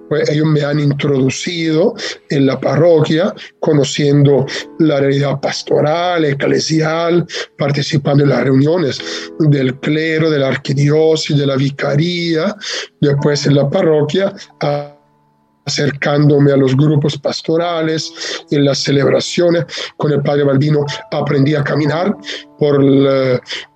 pues 0.09 0.29
ellos 0.31 0.47
me 0.47 0.63
han 0.63 0.79
introducido 0.79 1.95
en 2.31 2.47
la 2.47 2.61
parroquia, 2.61 3.35
conociendo 3.61 4.47
la 4.79 5.01
realidad 5.01 5.41
pastoral, 5.41 6.25
eclesial, 6.25 7.27
participando 7.59 8.23
en 8.23 8.31
las 8.31 8.45
reuniones 8.45 9.01
del 9.39 9.79
clero, 9.81 10.31
de 10.31 10.39
la 10.39 10.49
arquidiócesis, 10.49 11.37
de 11.37 11.47
la 11.47 11.57
vicaría, 11.57 12.55
después 13.01 13.47
en 13.47 13.57
la 13.57 13.69
parroquia. 13.69 14.33
Acercándome 15.67 16.53
a 16.53 16.57
los 16.57 16.77
grupos 16.77 17.19
pastorales, 17.19 18.45
en 18.51 18.65
las 18.65 18.79
celebraciones. 18.79 19.65
Con 19.97 20.13
el 20.13 20.23
padre 20.23 20.45
Balbino 20.45 20.87
aprendí 21.11 21.55
a 21.55 21.65
caminar 21.65 22.17
por, 22.59 22.81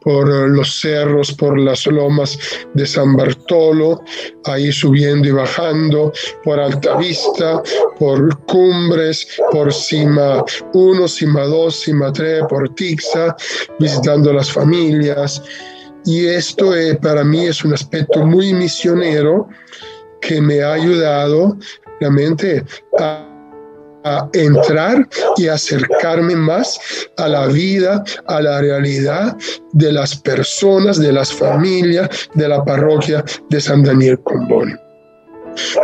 por 0.01 0.29
los 0.51 0.81
cerros, 0.81 1.33
por 1.33 1.59
las 1.59 1.87
lomas 1.87 2.39
de 2.75 2.87
San 2.87 3.17
Bartolo, 3.17 4.03
ahí 4.45 4.73
subiendo 4.73 5.29
y 5.29 5.33
bajando, 5.33 6.13
por 6.45 6.61
Alta 6.61 6.97
Vista, 6.97 7.63
por 7.99 8.39
cumbres, 8.47 9.27
por 9.51 9.73
Cima 9.73 10.45
1, 10.73 11.09
Cima 11.09 11.43
2, 11.43 11.75
Cima 11.75 12.13
3, 12.13 12.45
por 12.49 12.73
Tixa, 12.75 13.37
visitando 13.79 14.33
las 14.33 14.51
familias. 14.51 15.43
Y 16.07 16.27
esto 16.27 16.75
eh, 16.75 16.95
para 16.95 17.25
mí 17.25 17.47
es 17.47 17.63
un 17.63 17.75
aspecto 17.75 18.25
muy 18.25 18.55
misionero 18.55 19.49
que 20.21 20.41
me 20.41 20.62
ha 20.62 20.73
ayudado 20.75 21.57
realmente 22.00 22.65
a, 22.99 23.27
entrar 24.33 25.07
y 25.37 25.49
acercarme 25.49 26.35
más 26.35 26.81
a 27.19 27.29
la 27.29 27.49
vida, 27.49 28.03
a 28.29 28.41
la 28.41 28.59
realidad 28.62 29.37
de 29.73 29.93
las 29.93 30.17
personas, 30.17 30.99
de 30.99 31.12
las 31.12 31.31
familias, 31.31 32.09
de 32.33 32.49
la 32.49 32.65
parroquia 32.65 33.23
de 33.50 33.61
San 33.61 33.83
Daniel 33.83 34.19
Comboni. 34.21 34.73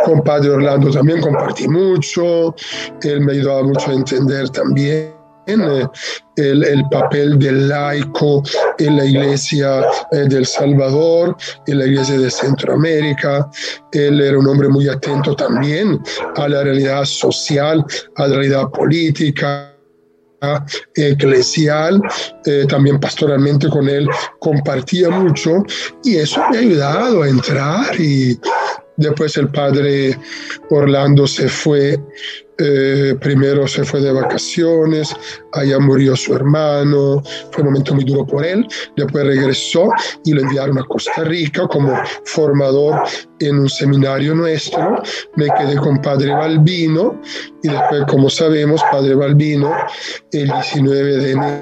Con 0.03 0.23
Padre 0.23 0.49
Orlando 0.49 0.89
también 0.89 1.21
compartí 1.21 1.67
mucho, 1.67 2.55
él 3.03 3.21
me 3.21 3.33
ayudaba 3.33 3.61
mucho 3.61 3.91
a 3.91 3.93
entender 3.93 4.49
también 4.49 5.16
eh, 5.47 5.87
el, 6.35 6.63
el, 6.63 6.83
papel 6.89 7.39
del 7.39 7.69
laico 7.69 8.43
en 8.77 8.97
la 8.97 9.05
iglesia 9.05 9.81
eh, 10.11 10.25
del 10.27 10.45
Salvador, 10.45 11.35
en 11.67 11.79
la 11.79 11.85
iglesia 11.85 12.19
de 12.19 12.29
Centroamérica. 12.29 13.49
Él 13.91 14.21
era 14.21 14.37
un 14.37 14.47
hombre 14.47 14.67
muy 14.67 14.87
atento 14.89 15.35
también 15.35 15.99
a 16.35 16.47
la 16.47 16.63
realidad 16.63 17.05
social, 17.05 17.85
a 18.17 18.27
la 18.27 18.35
realidad 18.35 18.69
política 18.71 19.73
eclesial, 20.95 22.01
eh, 22.45 22.65
también 22.67 22.99
pastoralmente 22.99 23.69
con 23.69 23.89
él 23.89 24.07
compartía 24.39 25.09
mucho 25.09 25.63
y 26.03 26.17
eso 26.17 26.41
me 26.51 26.57
ha 26.57 26.59
ayudado 26.59 27.23
a 27.23 27.29
entrar 27.29 27.99
y 27.99 28.39
después 28.97 29.37
el 29.37 29.49
padre 29.49 30.17
Orlando 30.69 31.25
se 31.27 31.47
fue 31.47 31.97
eh, 32.59 33.15
primero 33.21 33.67
se 33.67 33.83
fue 33.83 34.01
de 34.01 34.11
vacaciones, 34.11 35.15
allá 35.53 35.77
murió 35.77 36.15
su 36.15 36.33
hermano, 36.33 37.21
fue 37.51 37.61
un 37.61 37.65
momento 37.65 37.93
muy 37.93 38.03
duro 38.03 38.25
por 38.25 38.43
él, 38.43 38.67
después 38.95 39.25
regresó 39.25 39.89
y 40.25 40.33
lo 40.33 40.41
enviaron 40.41 40.79
a 40.79 40.83
Costa 40.85 41.23
Rica 41.23 41.67
como 41.67 41.93
formador 42.25 43.03
en 43.39 43.59
un 43.59 43.69
seminario 43.69 44.33
nuestro, 44.33 45.03
me 45.35 45.45
quedé 45.55 45.75
con 45.75 46.01
Padre 46.01 46.33
Balbino 46.33 47.21
y 47.61 47.69
después, 47.69 48.05
como 48.09 48.27
sabemos, 48.27 48.81
Padre 48.91 49.13
Balbino, 49.13 49.75
el 50.31 50.47
19 50.47 51.17
de 51.17 51.61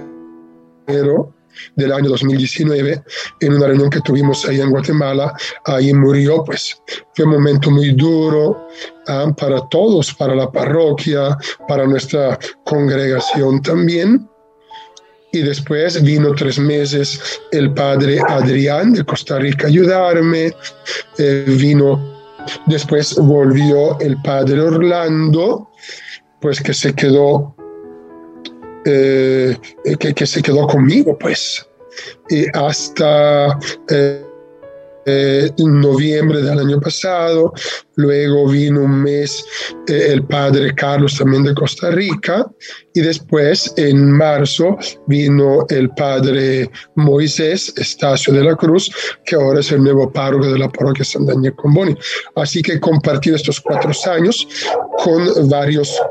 enero 0.87 1.34
del 1.75 1.91
año 1.91 2.09
2019, 2.09 3.03
en 3.41 3.53
una 3.53 3.67
reunión 3.67 3.89
que 3.89 4.01
tuvimos 4.01 4.45
ahí 4.45 4.61
en 4.61 4.69
Guatemala, 4.69 5.33
ahí 5.65 5.93
murió, 5.93 6.43
pues 6.43 6.81
fue 7.13 7.25
un 7.25 7.31
momento 7.31 7.71
muy 7.71 7.91
duro 7.91 8.67
ah, 9.07 9.31
para 9.37 9.67
todos, 9.69 10.13
para 10.13 10.35
la 10.35 10.51
parroquia, 10.51 11.37
para 11.67 11.85
nuestra 11.85 12.37
congregación 12.63 13.61
también. 13.61 14.29
y 15.31 15.41
después 15.41 16.01
vino 16.01 16.33
tres 16.33 16.57
meses 16.57 17.19
el 17.51 17.73
padre 17.73 18.21
Adrián 18.25 18.93
de 18.93 19.03
Costa 19.03 19.37
Rica 19.37 19.65
a 19.65 19.69
ayudarme, 19.69 20.53
eh, 21.17 21.43
vino 21.47 22.15
después 22.65 23.15
volvió 23.15 23.99
el 23.99 24.21
padre 24.21 24.61
Orlando, 24.61 25.69
pues 26.41 26.61
que 26.61 26.73
se 26.73 26.93
quedó, 26.93 27.54
eh, 28.85 29.57
que, 29.99 30.13
que, 30.13 30.25
se 30.25 30.41
quedó 30.41 30.67
conmigo, 30.67 31.17
pues, 31.17 31.67
y 32.29 32.45
hasta... 32.57 33.57
Eh, 33.89 34.25
eh, 35.07 35.51
noviembre 35.59 36.41
del 36.41 36.57
año 36.57 36.79
pasado, 36.79 37.53
luego 37.93 38.47
vino 38.47 38.81
un 38.81 39.03
mes 39.03 39.45
eh, 39.87 40.07
el 40.09 40.23
padre 40.23 40.73
Carlos 40.73 41.15
también 41.19 41.43
de 41.43 41.53
Costa 41.53 41.91
Rica 41.91 42.49
y 42.91 43.01
después 43.01 43.71
en 43.77 44.09
marzo 44.09 44.75
vino 45.05 45.67
el 45.69 45.91
padre 45.91 46.71
Moisés 46.95 47.71
Estacio 47.77 48.33
de 48.33 48.45
la 48.45 48.55
Cruz, 48.55 48.91
que 49.23 49.35
ahora 49.35 49.59
es 49.59 49.71
el 49.71 49.83
nuevo 49.83 50.11
párroco 50.11 50.47
de 50.47 50.57
la 50.57 50.69
parroquia 50.69 51.05
San 51.05 51.27
Daniel 51.27 51.53
Comboni. 51.55 51.95
Así 52.35 52.63
que 52.63 52.73
he 52.73 52.79
compartido 52.79 53.35
estos 53.35 53.61
cuatro 53.61 53.91
años 54.11 54.47
con 54.97 55.47
varios 55.47 56.01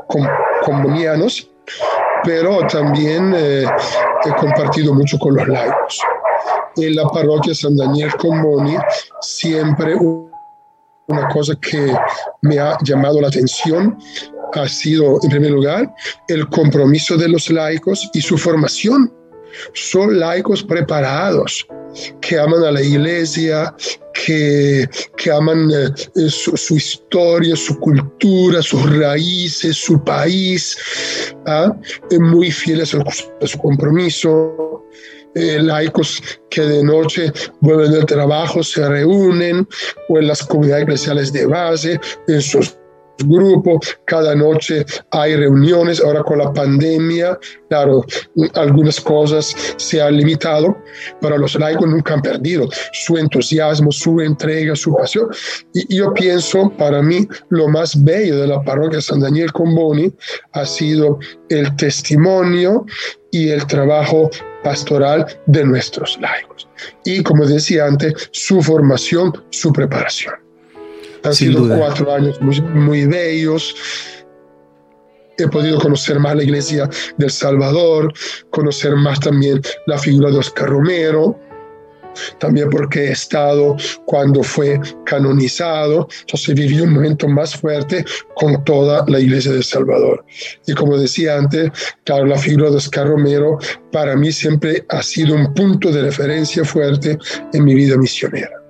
comunianos, 0.63 1.51
pero 2.25 2.65
también 2.67 3.33
eh, 3.35 3.65
he 4.25 4.35
compartido 4.35 4.93
mucho 4.93 5.17
con 5.19 5.35
los 5.35 5.47
laicos 5.47 5.99
en 6.77 6.95
la 6.95 7.07
parroquia 7.07 7.53
San 7.53 7.75
Daniel 7.75 8.13
Comoni 8.15 8.75
siempre 9.21 9.95
una 9.95 11.27
cosa 11.29 11.53
que 11.55 11.93
me 12.41 12.59
ha 12.59 12.77
llamado 12.81 13.21
la 13.21 13.27
atención 13.27 13.97
ha 14.61 14.67
sido, 14.67 15.19
en 15.21 15.29
primer 15.29 15.51
lugar, 15.51 15.93
el 16.27 16.47
compromiso 16.49 17.17
de 17.17 17.29
los 17.29 17.49
laicos 17.49 18.09
y 18.13 18.21
su 18.21 18.37
formación. 18.37 19.13
Son 19.73 20.19
laicos 20.19 20.63
preparados, 20.63 21.65
que 22.21 22.37
aman 22.37 22.63
a 22.63 22.71
la 22.71 22.81
iglesia, 22.81 23.73
que, 24.13 24.87
que 25.17 25.31
aman 25.31 25.69
eh, 25.71 26.29
su, 26.29 26.75
historia, 26.75 27.55
su 27.55 27.79
cultura, 27.79 28.61
sus 28.61 28.97
raíces, 28.97 29.77
su 29.77 30.03
país, 30.03 30.77
¿ah? 31.45 31.75
muy 32.19 32.51
fieles 32.51 32.95
a 32.95 33.47
su 33.47 33.57
compromiso, 33.59 34.83
eh, 35.35 35.59
laicos 35.61 36.23
que 36.49 36.61
de 36.61 36.81
noche 36.81 37.31
vuelven 37.59 37.91
del 37.91 38.05
trabajo, 38.05 38.63
se 38.63 38.87
reúnen 38.87 39.67
o 40.07 40.17
en 40.17 40.27
las 40.27 40.41
comunidades 40.43 40.83
eclesiales 40.83 41.33
de 41.33 41.45
base, 41.45 41.99
en 42.27 42.41
sus 42.41 42.77
grupos, 43.19 43.97
cada 44.05 44.35
noche 44.35 44.85
hay 45.11 45.35
reuniones, 45.35 46.01
ahora 46.01 46.23
con 46.23 46.39
la 46.39 46.51
pandemia, 46.53 47.37
claro, 47.69 48.05
algunas 48.53 48.99
cosas 49.01 49.55
se 49.77 50.01
han 50.01 50.17
limitado, 50.17 50.77
pero 51.21 51.37
los 51.37 51.55
laicos 51.55 51.87
nunca 51.87 52.13
han 52.13 52.21
perdido 52.21 52.67
su 52.91 53.17
entusiasmo, 53.17 53.91
su 53.91 54.19
entrega, 54.21 54.75
su 54.75 54.95
pasión. 54.95 55.29
Y 55.73 55.97
yo 55.97 56.13
pienso, 56.13 56.69
para 56.77 57.01
mí, 57.01 57.27
lo 57.49 57.67
más 57.67 58.03
bello 58.03 58.37
de 58.39 58.47
la 58.47 58.61
parroquia 58.63 59.01
San 59.01 59.19
Daniel 59.19 59.51
Comboni 59.51 60.11
ha 60.53 60.65
sido 60.65 61.19
el 61.49 61.75
testimonio 61.75 62.85
y 63.31 63.49
el 63.49 63.65
trabajo 63.67 64.29
pastoral 64.63 65.25
de 65.45 65.65
nuestros 65.65 66.17
laicos. 66.19 66.67
Y 67.03 67.21
como 67.23 67.45
decía 67.45 67.85
antes, 67.85 68.29
su 68.31 68.61
formación, 68.61 69.33
su 69.49 69.71
preparación. 69.71 70.44
Han 71.25 71.33
sido 71.33 71.67
cuatro 71.77 72.13
años 72.13 72.39
muy, 72.41 72.61
muy 72.61 73.05
bellos. 73.05 73.75
He 75.37 75.47
podido 75.47 75.79
conocer 75.79 76.19
más 76.19 76.35
la 76.35 76.43
iglesia 76.43 76.89
del 77.17 77.29
Salvador, 77.29 78.13
conocer 78.51 78.95
más 78.95 79.19
también 79.19 79.61
la 79.85 79.97
figura 79.97 80.31
de 80.31 80.37
Oscar 80.37 80.69
Romero, 80.69 81.37
también 82.39 82.69
porque 82.69 83.05
he 83.05 83.11
estado 83.11 83.75
cuando 84.05 84.43
fue 84.43 84.79
canonizado, 85.05 86.07
entonces 86.21 86.55
viví 86.55 86.79
un 86.79 86.93
momento 86.93 87.27
más 87.27 87.55
fuerte 87.55 88.05
con 88.35 88.63
toda 88.63 89.05
la 89.07 89.19
iglesia 89.19 89.51
de 89.51 89.63
Salvador. 89.63 90.25
Y 90.65 90.73
como 90.73 90.97
decía 90.97 91.37
antes, 91.37 91.71
claro, 92.03 92.25
la 92.25 92.37
figura 92.37 92.69
de 92.69 92.77
Oscar 92.77 93.07
Romero 93.07 93.59
para 93.91 94.15
mí 94.15 94.31
siempre 94.31 94.85
ha 94.89 95.01
sido 95.01 95.35
un 95.35 95.53
punto 95.53 95.91
de 95.91 96.03
referencia 96.03 96.63
fuerte 96.63 97.17
en 97.53 97.63
mi 97.63 97.75
vida 97.75 97.97
misionera. 97.97 98.64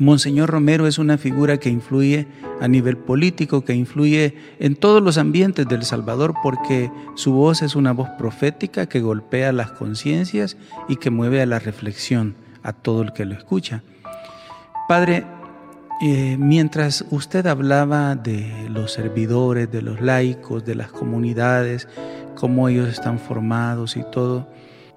Monseñor 0.00 0.48
Romero 0.48 0.86
es 0.86 0.98
una 0.98 1.18
figura 1.18 1.58
que 1.58 1.68
influye 1.68 2.26
a 2.58 2.68
nivel 2.68 2.96
político, 2.96 3.66
que 3.66 3.74
influye 3.74 4.34
en 4.58 4.74
todos 4.74 5.02
los 5.02 5.18
ambientes 5.18 5.68
del 5.68 5.84
Salvador, 5.84 6.32
porque 6.42 6.90
su 7.16 7.34
voz 7.34 7.60
es 7.60 7.76
una 7.76 7.92
voz 7.92 8.08
profética 8.16 8.86
que 8.86 9.02
golpea 9.02 9.52
las 9.52 9.72
conciencias 9.72 10.56
y 10.88 10.96
que 10.96 11.10
mueve 11.10 11.42
a 11.42 11.46
la 11.46 11.58
reflexión 11.58 12.34
a 12.62 12.72
todo 12.72 13.02
el 13.02 13.12
que 13.12 13.26
lo 13.26 13.34
escucha. 13.34 13.82
Padre, 14.88 15.26
eh, 16.00 16.38
mientras 16.38 17.04
usted 17.10 17.46
hablaba 17.46 18.16
de 18.16 18.70
los 18.70 18.92
servidores, 18.92 19.70
de 19.70 19.82
los 19.82 20.00
laicos, 20.00 20.64
de 20.64 20.76
las 20.76 20.90
comunidades, 20.90 21.88
cómo 22.36 22.70
ellos 22.70 22.88
están 22.88 23.18
formados 23.18 23.98
y 23.98 24.04
todo, 24.10 24.48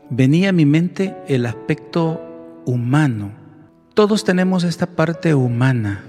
venía 0.10 0.50
a 0.50 0.54
mi 0.54 0.66
mente 0.66 1.14
el 1.28 1.46
aspecto 1.46 2.22
humano. 2.66 3.43
Todos 3.94 4.24
tenemos 4.24 4.64
esta 4.64 4.88
parte 4.88 5.36
humana, 5.36 6.04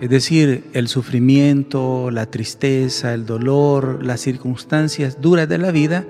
es 0.00 0.08
decir, 0.08 0.64
el 0.72 0.88
sufrimiento, 0.88 2.10
la 2.10 2.24
tristeza, 2.24 3.12
el 3.12 3.26
dolor, 3.26 4.02
las 4.02 4.22
circunstancias 4.22 5.20
duras 5.20 5.46
de 5.46 5.58
la 5.58 5.70
vida 5.70 6.06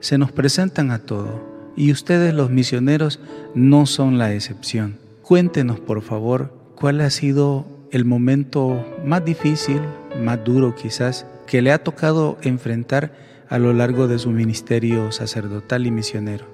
se 0.00 0.18
nos 0.18 0.32
presentan 0.32 0.90
a 0.90 0.98
todos 0.98 1.40
y 1.76 1.92
ustedes 1.92 2.34
los 2.34 2.50
misioneros 2.50 3.20
no 3.54 3.86
son 3.86 4.18
la 4.18 4.34
excepción. 4.34 4.98
Cuéntenos, 5.22 5.80
por 5.80 6.02
favor, 6.02 6.52
cuál 6.74 7.00
ha 7.00 7.08
sido 7.08 7.64
el 7.90 8.04
momento 8.04 8.84
más 9.02 9.24
difícil, 9.24 9.80
más 10.22 10.44
duro 10.44 10.74
quizás, 10.74 11.24
que 11.46 11.62
le 11.62 11.72
ha 11.72 11.82
tocado 11.82 12.36
enfrentar 12.42 13.12
a 13.48 13.58
lo 13.58 13.72
largo 13.72 14.08
de 14.08 14.18
su 14.18 14.28
ministerio 14.30 15.10
sacerdotal 15.10 15.86
y 15.86 15.90
misionero. 15.90 16.44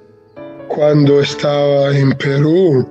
Cuando 0.69 1.21
estaba 1.21 1.97
en 1.97 2.13
Perú, 2.13 2.89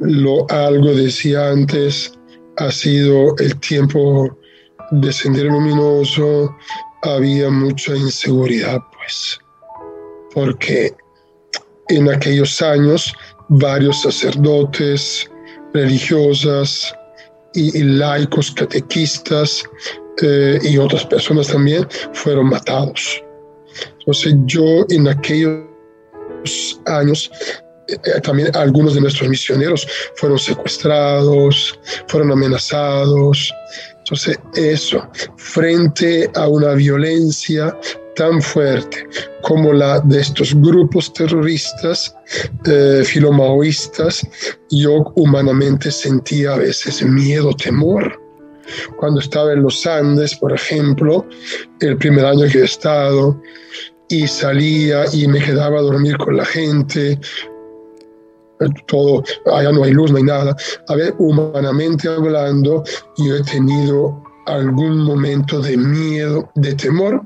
lo 0.00 0.46
algo 0.50 0.94
decía 0.94 1.50
antes, 1.50 2.12
ha 2.56 2.70
sido 2.70 3.36
el 3.38 3.58
tiempo 3.60 4.36
de 4.90 5.12
Sendero 5.12 5.52
Luminoso, 5.52 6.54
había 7.02 7.50
mucha 7.50 7.96
inseguridad, 7.96 8.80
pues, 8.96 9.38
porque 10.34 10.94
en 11.88 12.08
aquellos 12.08 12.60
años 12.62 13.14
varios 13.48 14.02
sacerdotes, 14.02 15.30
religiosas 15.72 16.94
y, 17.54 17.82
laicos, 17.82 18.50
catequistas 18.52 19.64
eh, 20.22 20.58
y 20.62 20.78
otras 20.78 21.04
personas 21.06 21.48
también 21.48 21.86
fueron 22.12 22.48
matados. 22.48 23.22
Entonces 24.00 24.34
yo 24.46 24.84
en 24.90 25.08
aquellos 25.08 25.66
años 26.86 27.30
también 28.22 28.54
algunos 28.54 28.94
de 28.94 29.00
nuestros 29.00 29.28
misioneros 29.28 29.86
fueron 30.16 30.38
secuestrados, 30.38 31.78
fueron 32.06 32.32
amenazados. 32.32 33.52
Entonces 33.98 34.38
eso, 34.54 35.06
frente 35.36 36.30
a 36.34 36.48
una 36.48 36.74
violencia 36.74 37.76
tan 38.16 38.42
fuerte 38.42 39.06
como 39.42 39.72
la 39.72 40.00
de 40.00 40.20
estos 40.20 40.54
grupos 40.54 41.12
terroristas 41.12 42.14
eh, 42.66 43.02
filomaoístas, 43.04 44.26
yo 44.70 45.12
humanamente 45.14 45.90
sentía 45.90 46.54
a 46.54 46.58
veces 46.58 47.02
miedo, 47.02 47.52
temor. 47.54 48.20
Cuando 48.98 49.20
estaba 49.20 49.52
en 49.52 49.62
los 49.62 49.86
Andes, 49.86 50.34
por 50.34 50.52
ejemplo, 50.52 51.26
el 51.80 51.96
primer 51.96 52.26
año 52.26 52.46
que 52.50 52.58
he 52.58 52.64
estado, 52.64 53.40
y 54.08 54.26
salía 54.26 55.04
y 55.12 55.26
me 55.28 55.42
quedaba 55.42 55.78
a 55.78 55.82
dormir 55.82 56.16
con 56.16 56.36
la 56.36 56.44
gente, 56.44 57.18
todo, 58.86 59.22
allá 59.52 59.72
no 59.72 59.84
hay 59.84 59.92
luz, 59.92 60.10
no 60.10 60.18
hay 60.18 60.24
nada. 60.24 60.56
A 60.88 60.94
ver, 60.94 61.14
humanamente 61.18 62.08
hablando, 62.08 62.84
yo 63.18 63.36
he 63.36 63.42
tenido 63.42 64.22
algún 64.46 64.98
momento 64.98 65.60
de 65.60 65.76
miedo, 65.76 66.50
de 66.54 66.74
temor, 66.74 67.22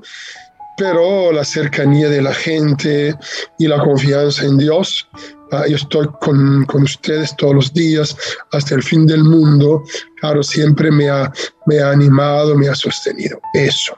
pero 0.77 1.33
la 1.33 1.45
cercanía 1.45 2.09
de 2.09 2.23
la 2.23 2.35
gente 2.35 3.14
y 3.59 3.68
la 3.68 3.79
confianza 3.79 4.45
en 4.45 4.59
Dios, 4.59 5.09
ah, 5.53 5.64
yo 5.68 5.77
estoy 5.77 6.09
con, 6.21 6.64
con, 6.64 6.83
ustedes 6.83 7.37
todos 7.37 7.55
los 7.55 7.73
días 7.73 8.16
hasta 8.53 8.75
el 8.75 8.83
fin 8.83 9.07
del 9.07 9.23
mundo, 9.23 9.83
claro, 10.21 10.42
siempre 10.42 10.90
me 10.90 11.09
ha, 11.09 11.33
me 11.66 11.81
ha 11.81 11.90
animado, 11.90 12.57
me 12.57 12.68
ha 12.68 12.75
sostenido. 12.75 13.40
Eso. 13.55 13.97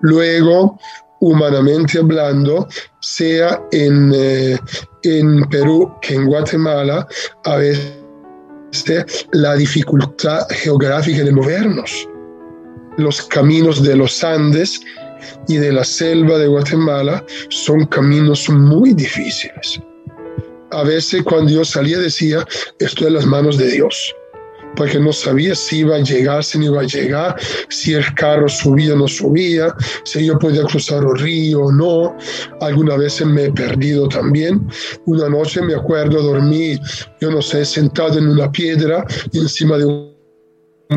Luego, 0.00 0.78
humanamente 1.22 2.00
hablando, 2.00 2.68
sea 3.00 3.62
en, 3.70 4.12
eh, 4.12 4.58
en 5.04 5.42
Perú 5.48 5.94
que 6.02 6.14
en 6.14 6.26
Guatemala, 6.26 7.06
a 7.44 7.56
veces 7.56 9.26
la 9.30 9.54
dificultad 9.54 10.40
geográfica 10.50 11.22
de 11.22 11.30
movernos. 11.30 12.08
Los 12.96 13.22
caminos 13.22 13.84
de 13.84 13.96
los 13.96 14.24
Andes 14.24 14.80
y 15.46 15.58
de 15.58 15.72
la 15.72 15.84
selva 15.84 16.38
de 16.38 16.48
Guatemala 16.48 17.24
son 17.50 17.86
caminos 17.86 18.50
muy 18.50 18.92
difíciles. 18.92 19.80
A 20.72 20.82
veces 20.82 21.22
cuando 21.22 21.52
yo 21.52 21.64
salía 21.64 21.98
decía, 21.98 22.44
estoy 22.80 23.06
en 23.06 23.14
las 23.14 23.26
manos 23.26 23.58
de 23.58 23.70
Dios 23.70 24.12
porque 24.76 24.98
no 24.98 25.12
sabía 25.12 25.54
si 25.54 25.78
iba 25.78 25.96
a 25.96 26.00
llegar, 26.00 26.44
si 26.44 26.58
no 26.58 26.66
iba 26.66 26.80
a 26.80 26.86
llegar, 26.86 27.36
si 27.68 27.94
el 27.94 28.14
carro 28.14 28.48
subía 28.48 28.94
o 28.94 28.96
no 28.96 29.08
subía, 29.08 29.74
si 30.04 30.26
yo 30.26 30.38
podía 30.38 30.62
cruzar 30.64 31.02
el 31.02 31.18
río 31.18 31.62
o 31.62 31.72
no. 31.72 32.16
Algunas 32.60 32.98
veces 32.98 33.26
me 33.26 33.44
he 33.44 33.52
perdido 33.52 34.08
también. 34.08 34.66
Una 35.06 35.28
noche 35.28 35.62
me 35.62 35.74
acuerdo, 35.74 36.22
dormí, 36.22 36.78
yo 37.20 37.30
no 37.30 37.42
sé, 37.42 37.64
sentado 37.64 38.18
en 38.18 38.28
una 38.28 38.50
piedra 38.50 39.04
encima 39.32 39.78
de 39.78 39.84
un 39.84 40.12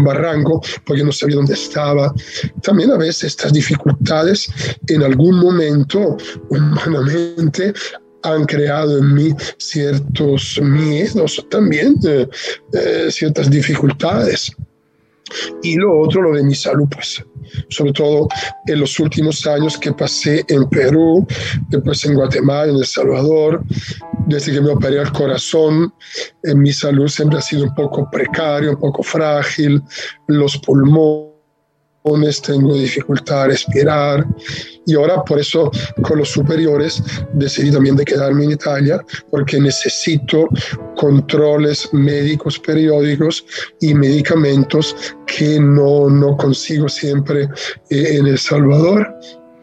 barranco 0.03 0.61
porque 0.85 1.03
no 1.03 1.11
sabía 1.11 1.38
dónde 1.38 1.53
estaba. 1.53 2.13
También 2.61 2.91
a 2.91 2.97
veces 2.97 3.23
estas 3.23 3.53
dificultades 3.53 4.47
en 4.88 5.03
algún 5.03 5.39
momento 5.39 6.17
humanamente 6.49 7.73
han 8.25 8.45
creado 8.45 8.97
en 8.97 9.13
mí 9.13 9.29
ciertos 9.57 10.59
miedos, 10.61 11.45
también 11.49 11.95
eh, 12.07 12.27
eh, 12.73 13.07
ciertas 13.09 13.49
dificultades. 13.49 14.51
Y 15.63 15.75
lo 15.75 16.01
otro, 16.01 16.21
lo 16.21 16.33
de 16.33 16.43
mi 16.43 16.53
salud, 16.53 16.88
pues, 16.89 17.23
sobre 17.69 17.93
todo 17.93 18.27
en 18.67 18.79
los 18.79 18.99
últimos 18.99 19.45
años 19.47 19.77
que 19.77 19.91
pasé 19.91 20.45
en 20.49 20.69
Perú, 20.69 21.25
después 21.69 22.05
en 22.05 22.13
Guatemala, 22.13 22.71
en 22.71 22.77
El 22.77 22.85
Salvador, 22.85 23.63
desde 24.27 24.53
que 24.53 24.61
me 24.61 24.69
operé 24.69 25.01
el 25.01 25.11
corazón, 25.11 25.91
en 26.43 26.59
mi 26.59 26.71
salud 26.71 27.07
siempre 27.07 27.39
ha 27.39 27.41
sido 27.41 27.63
un 27.63 27.73
poco 27.73 28.07
precaria, 28.11 28.69
un 28.69 28.79
poco 28.79 29.01
frágil, 29.01 29.81
los 30.27 30.57
pulmones 30.59 31.35
tengo 32.44 32.76
dificultad 32.76 33.44
a 33.44 33.48
respirar 33.48 34.26
y 34.86 34.94
ahora 34.96 35.24
por 35.24 35.39
eso 35.39 35.72
con 36.04 36.20
los 36.20 36.30
superiores 36.30 37.02
decidí 37.34 37.72
también 37.72 37.96
de 37.96 38.06
quedarme 38.06 38.44
en 38.44 38.52
Italia 38.52 39.04
porque 39.32 39.60
necesito 39.60 40.48
controles 40.96 41.89
médicos 41.94 42.60
periódicos 42.60 43.44
y 43.82 43.94
medicamentos 43.96 44.96
que 45.26 45.60
no, 45.60 46.10
no 46.10 46.38
consigo 46.38 46.88
siempre 46.88 47.50
eh, 47.89 48.18
en 48.18 48.28
El 48.28 48.38
Salvador. 48.38 49.08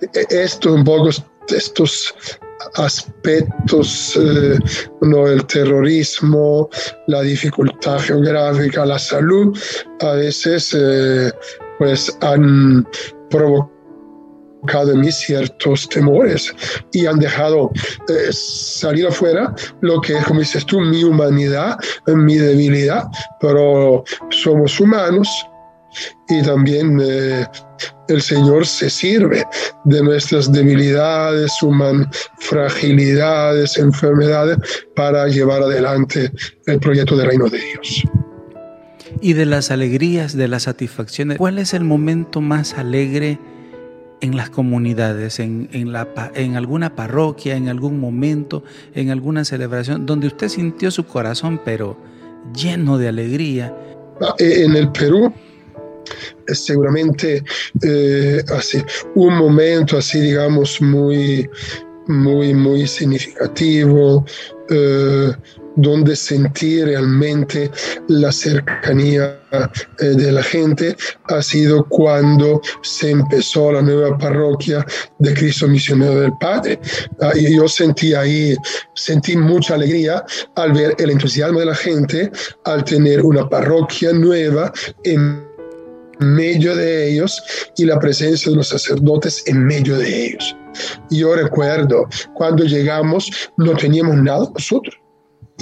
E, 0.00 0.26
esto 0.30 0.74
un 0.74 0.84
poco 0.84 1.10
estos 1.48 2.12
aspectos, 2.74 4.18
eh, 4.20 4.58
no, 5.02 5.26
el 5.26 5.44
terrorismo, 5.46 6.68
la 7.06 7.22
dificultad 7.22 7.98
geográfica, 7.98 8.86
la 8.86 8.98
salud, 8.98 9.56
a 10.00 10.12
veces 10.12 10.74
eh, 10.78 11.30
pues 11.78 12.16
han 12.20 12.86
provocado 13.30 14.92
en 14.92 15.00
mí 15.00 15.10
ciertos 15.10 15.88
temores 15.88 16.54
y 16.92 17.06
han 17.06 17.18
dejado 17.18 17.70
eh, 18.08 18.32
salir 18.32 19.06
afuera 19.06 19.54
lo 19.80 20.00
que 20.00 20.16
es, 20.16 20.24
como 20.24 20.40
dices 20.40 20.64
tú, 20.66 20.80
mi 20.80 21.02
humanidad, 21.02 21.76
mi 22.06 22.36
debilidad, 22.36 23.08
pero 23.40 24.04
somos 24.30 24.78
humanos 24.78 25.28
y 26.28 26.42
también 26.42 26.98
eh, 27.02 27.46
el 28.08 28.22
Señor 28.22 28.66
se 28.66 28.88
sirve 28.88 29.44
de 29.84 30.02
nuestras 30.02 30.50
debilidades, 30.50 31.52
human 31.62 32.08
fragilidades, 32.38 33.76
enfermedades 33.76 34.58
para 34.94 35.26
llevar 35.26 35.62
adelante 35.62 36.30
el 36.66 36.78
proyecto 36.78 37.16
del 37.16 37.26
reino 37.26 37.48
de 37.48 37.58
Dios 37.58 38.04
y 39.22 39.34
de 39.34 39.46
las 39.46 39.70
alegrías, 39.70 40.36
de 40.36 40.48
las 40.48 40.64
satisfacciones. 40.64 41.38
¿Cuál 41.38 41.58
es 41.58 41.72
el 41.72 41.84
momento 41.84 42.40
más 42.40 42.74
alegre 42.74 43.38
en 44.20 44.36
las 44.36 44.50
comunidades, 44.50 45.38
en, 45.38 45.68
la, 45.92 46.08
en 46.34 46.56
alguna 46.56 46.94
parroquia, 46.94 47.56
en 47.56 47.68
algún 47.68 47.98
momento, 47.98 48.64
en 48.94 49.10
alguna 49.10 49.44
celebración, 49.44 50.06
donde 50.06 50.26
usted 50.26 50.48
sintió 50.48 50.90
su 50.90 51.06
corazón, 51.06 51.60
pero 51.64 51.96
lleno 52.54 52.98
de 52.98 53.08
alegría? 53.08 53.74
Ah, 54.20 54.34
eh, 54.38 54.64
en 54.64 54.76
el 54.76 54.90
Perú, 54.90 55.32
seguramente 56.46 57.44
eh, 57.82 58.42
así, 58.56 58.82
un 59.14 59.36
momento 59.36 59.98
así, 59.98 60.20
digamos, 60.20 60.80
muy, 60.80 61.48
muy, 62.08 62.54
muy 62.54 62.86
significativo. 62.86 64.24
Eh, 64.68 65.32
donde 65.76 66.16
sentí 66.16 66.82
realmente 66.82 67.70
la 68.08 68.32
cercanía 68.32 69.38
eh, 69.52 70.04
de 70.04 70.32
la 70.32 70.42
gente 70.42 70.96
ha 71.28 71.42
sido 71.42 71.84
cuando 71.88 72.60
se 72.82 73.10
empezó 73.10 73.72
la 73.72 73.82
nueva 73.82 74.16
parroquia 74.16 74.84
de 75.18 75.34
Cristo 75.34 75.68
Misionero 75.68 76.20
del 76.20 76.32
Padre. 76.40 76.78
Ah, 77.20 77.32
y 77.34 77.56
yo 77.56 77.68
sentí 77.68 78.14
ahí, 78.14 78.56
sentí 78.94 79.36
mucha 79.36 79.74
alegría 79.74 80.24
al 80.56 80.72
ver 80.72 80.94
el 80.98 81.10
entusiasmo 81.10 81.60
de 81.60 81.66
la 81.66 81.74
gente, 81.74 82.30
al 82.64 82.84
tener 82.84 83.22
una 83.22 83.48
parroquia 83.48 84.12
nueva 84.12 84.72
en 85.04 85.46
medio 86.18 86.76
de 86.76 87.10
ellos 87.10 87.42
y 87.76 87.84
la 87.84 87.98
presencia 87.98 88.50
de 88.50 88.56
los 88.56 88.68
sacerdotes 88.68 89.42
en 89.46 89.66
medio 89.66 89.98
de 89.98 90.26
ellos. 90.26 90.56
Yo 91.10 91.34
recuerdo 91.34 92.08
cuando 92.34 92.64
llegamos 92.64 93.30
no 93.58 93.76
teníamos 93.76 94.16
nada 94.16 94.48
nosotros 94.54 95.01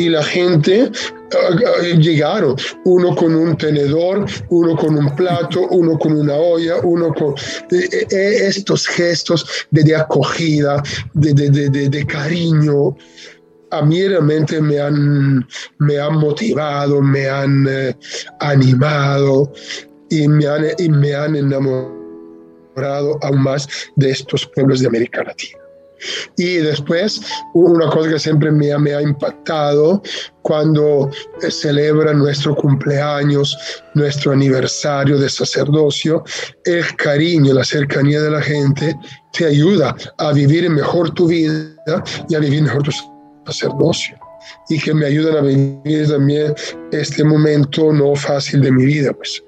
y 0.01 0.09
la 0.09 0.23
gente 0.25 0.91
uh, 0.91 1.97
llegaron, 1.99 2.57
uno 2.87 3.15
con 3.15 3.35
un 3.35 3.55
tenedor, 3.59 4.25
uno 4.49 4.75
con 4.75 4.97
un 4.97 5.15
plato, 5.15 5.69
uno 5.69 5.99
con 5.99 6.13
una 6.13 6.37
olla, 6.37 6.77
uno 6.83 7.13
con 7.13 7.35
eh, 7.71 8.07
eh, 8.11 8.47
estos 8.49 8.87
gestos 8.87 9.67
de, 9.71 9.95
acogida, 9.95 10.83
de, 11.13 12.07
cariño. 12.07 12.97
A 13.73 13.83
mí 13.83 14.09
realmente 14.09 14.59
me 14.59 14.81
han, 14.81 15.47
me 15.79 15.99
han 15.99 16.17
motivado, 16.17 17.03
me 17.03 17.29
han 17.29 17.69
animado 18.41 19.53
y 20.09 20.27
me 20.29 20.47
han, 20.47 20.65
y 20.79 20.89
me 20.89 21.15
han 21.15 21.37
enamorado 21.37 23.19
aún 23.21 23.43
más 23.43 23.69
de 23.97 24.13
estos 24.13 24.47
pueblos 24.47 24.81
de 24.81 24.87
América 24.87 25.23
Latina. 25.25 25.60
Y 26.37 26.57
después, 26.57 27.21
una 27.55 27.89
cosa 27.91 28.11
que 28.11 28.19
siempre 28.19 28.51
me, 28.51 28.77
me 28.79 28.95
ha 28.95 29.03
impactado 29.03 30.03
cuando 30.43 31.11
celebra 31.49 32.13
nuestro 32.15 32.55
cumpleaños, 32.55 33.57
nuestro 33.95 34.33
aniversario 34.33 35.19
de 35.19 35.29
sacerdocio, 35.29 36.25
el 36.65 36.85
cariño, 36.97 37.55
la 37.55 37.65
cercanía 37.65 38.23
de 38.23 38.31
la 38.31 38.43
gente 38.43 38.97
te 39.33 39.47
ayuda 39.47 39.95
a 40.19 40.33
vivir 40.33 40.69
mejor 40.71 41.13
tu 41.13 41.29
vida 41.29 42.05
y 42.29 42.35
a 42.35 42.39
vivir 42.39 42.63
mejor 42.63 42.83
tu 42.83 42.93
sacerdocio. 43.47 44.19
Y 44.71 44.81
que 44.81 44.95
me 44.95 45.07
ayudan 45.07 45.37
a 45.37 45.41
vivir 45.43 46.09
también 46.09 46.55
este 46.93 47.23
momento 47.23 47.93
no 47.93 48.15
fácil 48.15 48.63
de 48.63 48.73
mi 48.73 48.87
vida, 48.87 49.13
pues. 49.13 49.43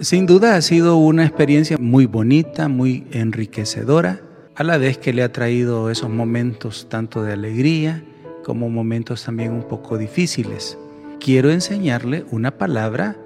Sin 0.00 0.26
duda 0.26 0.56
ha 0.56 0.60
sido 0.60 0.96
una 0.96 1.24
experiencia 1.24 1.78
muy 1.78 2.06
bonita, 2.06 2.66
muy 2.66 3.06
enriquecedora 3.12 4.20
a 4.56 4.62
la 4.62 4.78
vez 4.78 4.98
que 4.98 5.12
le 5.12 5.22
ha 5.22 5.32
traído 5.32 5.90
esos 5.90 6.10
momentos 6.10 6.88
tanto 6.88 7.22
de 7.22 7.32
alegría 7.32 8.04
como 8.44 8.70
momentos 8.70 9.24
también 9.24 9.52
un 9.52 9.64
poco 9.64 9.98
difíciles. 9.98 10.78
Quiero 11.18 11.50
enseñarle 11.50 12.24
una 12.30 12.56
palabra 12.56 13.16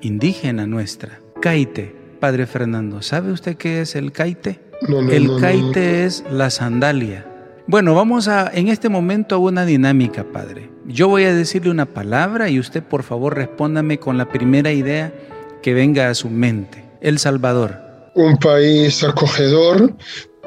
indígena 0.00 0.66
nuestra, 0.66 1.20
caite. 1.40 1.94
Padre 2.20 2.46
Fernando, 2.46 3.02
¿sabe 3.02 3.32
usted 3.32 3.56
qué 3.56 3.82
es 3.82 3.94
el 3.94 4.12
caite? 4.12 4.60
el 5.10 5.40
caite 5.40 6.04
es 6.04 6.24
la 6.30 6.50
sandalia. 6.50 7.26
Bueno, 7.66 7.94
vamos 7.94 8.28
a 8.28 8.50
en 8.54 8.68
este 8.68 8.88
momento 8.88 9.34
a 9.34 9.38
una 9.38 9.66
dinámica, 9.66 10.24
Padre. 10.24 10.70
Yo 10.86 11.08
voy 11.08 11.24
a 11.24 11.34
decirle 11.34 11.70
una 11.70 11.86
palabra 11.86 12.48
y 12.48 12.58
usted 12.58 12.82
por 12.82 13.02
favor 13.02 13.36
respóndame 13.36 13.98
con 13.98 14.16
la 14.16 14.30
primera 14.30 14.72
idea 14.72 15.12
que 15.62 15.74
venga 15.74 16.08
a 16.08 16.14
su 16.14 16.30
mente. 16.30 16.84
El 17.00 17.18
Salvador. 17.18 17.76
Un 18.14 18.38
país 18.38 19.04
acogedor, 19.04 19.94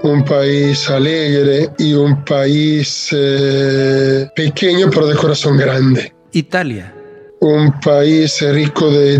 un 0.03 0.23
país 0.23 0.89
alegre 0.89 1.69
y 1.77 1.93
un 1.93 2.23
país 2.25 3.09
eh, 3.11 4.27
pequeño 4.35 4.89
pero 4.89 5.07
de 5.07 5.15
corazón 5.15 5.57
grande. 5.57 6.13
Italia. 6.31 6.93
Un 7.39 7.79
país 7.79 8.39
rico 8.51 8.91
de, 8.91 9.17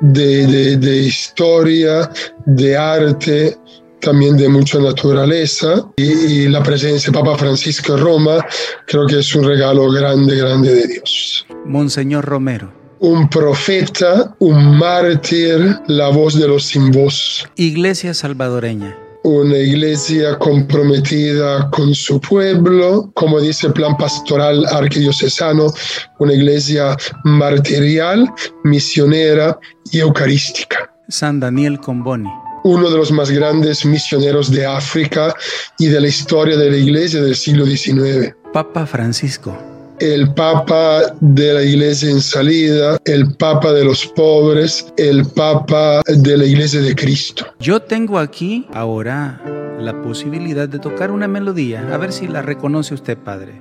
de, 0.00 0.76
de, 0.76 0.96
historia, 0.96 2.10
de 2.46 2.76
arte, 2.76 3.56
también 4.00 4.36
de 4.36 4.48
mucha 4.48 4.80
naturaleza 4.80 5.88
y, 5.96 6.48
la 6.48 6.62
presencia 6.62 7.12
de 7.12 7.18
Papa 7.18 7.38
Francisco 7.38 7.94
en 7.94 8.00
Roma 8.00 8.44
creo 8.86 9.06
que 9.06 9.20
es 9.20 9.34
un 9.36 9.44
regalo 9.44 9.88
grande, 9.90 10.36
grande 10.36 10.74
de 10.74 10.86
Dios. 10.88 11.46
Monseñor 11.64 12.24
Romero. 12.24 12.72
Un 12.98 13.28
profeta, 13.28 14.34
un 14.40 14.76
mártir, 14.76 15.78
la 15.86 16.08
voz 16.08 16.38
de 16.38 16.48
los 16.48 16.64
sin 16.64 16.90
voz. 16.90 17.48
Iglesia 17.54 18.14
salvadoreña 18.14 18.96
una 19.24 19.56
iglesia 19.56 20.38
comprometida 20.38 21.70
con 21.70 21.94
su 21.94 22.20
pueblo, 22.20 23.10
como 23.14 23.40
dice 23.40 23.66
el 23.68 23.72
plan 23.72 23.96
pastoral 23.96 24.64
arquidiocesano, 24.66 25.72
una 26.18 26.34
iglesia 26.34 26.96
martirial, 27.24 28.30
misionera 28.64 29.58
y 29.90 30.00
eucarística. 30.00 30.90
San 31.08 31.40
Daniel 31.40 31.80
Comboni. 31.80 32.30
uno 32.64 32.88
de 32.88 32.96
los 32.96 33.12
más 33.12 33.30
grandes 33.30 33.84
misioneros 33.84 34.50
de 34.50 34.64
África 34.64 35.34
y 35.78 35.86
de 35.88 36.00
la 36.00 36.08
historia 36.08 36.56
de 36.56 36.70
la 36.70 36.76
iglesia 36.78 37.20
del 37.20 37.36
siglo 37.36 37.66
XIX. 37.66 38.34
Papa 38.54 38.86
Francisco. 38.86 39.73
El 40.00 40.34
Papa 40.34 41.02
de 41.20 41.54
la 41.54 41.62
iglesia 41.62 42.10
en 42.10 42.20
salida, 42.20 42.98
el 43.04 43.34
Papa 43.36 43.72
de 43.72 43.84
los 43.84 44.04
pobres, 44.06 44.92
el 44.96 45.24
Papa 45.24 46.02
de 46.06 46.36
la 46.36 46.44
iglesia 46.44 46.80
de 46.80 46.94
Cristo. 46.94 47.46
Yo 47.60 47.80
tengo 47.80 48.18
aquí 48.18 48.66
ahora 48.74 49.40
la 49.80 50.02
posibilidad 50.02 50.68
de 50.68 50.78
tocar 50.78 51.10
una 51.10 51.28
melodía, 51.28 51.88
a 51.92 51.96
ver 51.96 52.12
si 52.12 52.26
la 52.26 52.42
reconoce 52.42 52.94
usted, 52.94 53.16
Padre. 53.18 53.60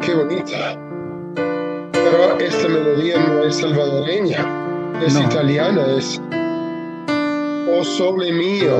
Qué 0.00 0.14
bonita. 0.14 0.78
Pero 1.34 2.38
esta 2.38 2.68
melodía 2.68 3.18
no 3.26 3.44
es 3.44 3.56
salvadoreña, 3.56 4.44
es 5.04 5.14
No. 5.14 5.22
italiana, 5.22 5.86
es 5.96 6.20
Oh 7.84 7.86
sole 7.86 8.32
mío. 8.32 8.78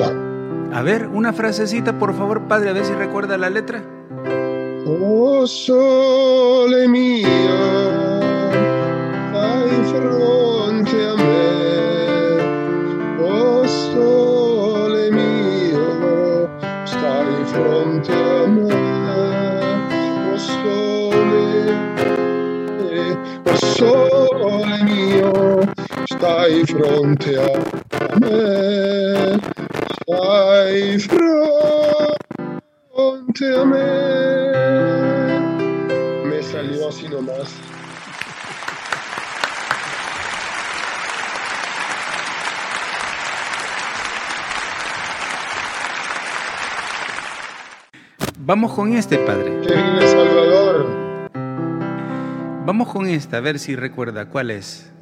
A 0.73 0.81
ver, 0.81 1.09
una 1.09 1.35
frasecita, 1.35 1.99
por 1.99 2.15
favor, 2.15 2.49
Padre, 2.49 2.71
a 2.71 2.73
ver 2.73 2.87
si 2.87 2.95
recuerda 2.95 3.37
la 3.37 3.51
letra. 3.51 3.85
Oh 4.87 5.47
sole 5.47 6.89
mio, 6.89 7.29
stai 9.29 9.85
fronte 9.91 10.97
a 11.07 11.15
me. 11.17 12.41
Oh 13.21 13.69
sole 13.69 15.11
mio, 15.11 16.49
stai 16.87 17.45
fronte 17.45 18.11
a 18.11 18.47
me. 18.47 18.73
Oh 20.33 20.39
sole, 20.39 21.77
oh 23.45 23.57
sole 23.77 24.83
mio, 24.83 25.61
stai 26.07 26.65
fronte 26.65 27.37
a 27.37 27.59
me. 27.59 27.74
Stai 28.15 28.23
fronte 31.01 32.15
a 33.59 33.65
me. 33.65 33.83
Me 36.29 36.39
salió 36.43 36.89
así 36.89 37.09
nomás. 37.09 37.53
Vamos 48.39 48.73
con 48.75 48.93
este, 48.93 49.19
Padre. 49.19 49.61
Que 49.67 49.75
vive 49.75 50.03
El 50.03 50.09
Salvador. 50.09 50.87
Vamos 52.65 52.93
con 52.93 53.07
esta, 53.07 53.39
a 53.39 53.41
ver 53.41 53.59
si 53.59 53.75
recuerda 53.75 54.27
cuál 54.27 54.53
es. 54.53 54.94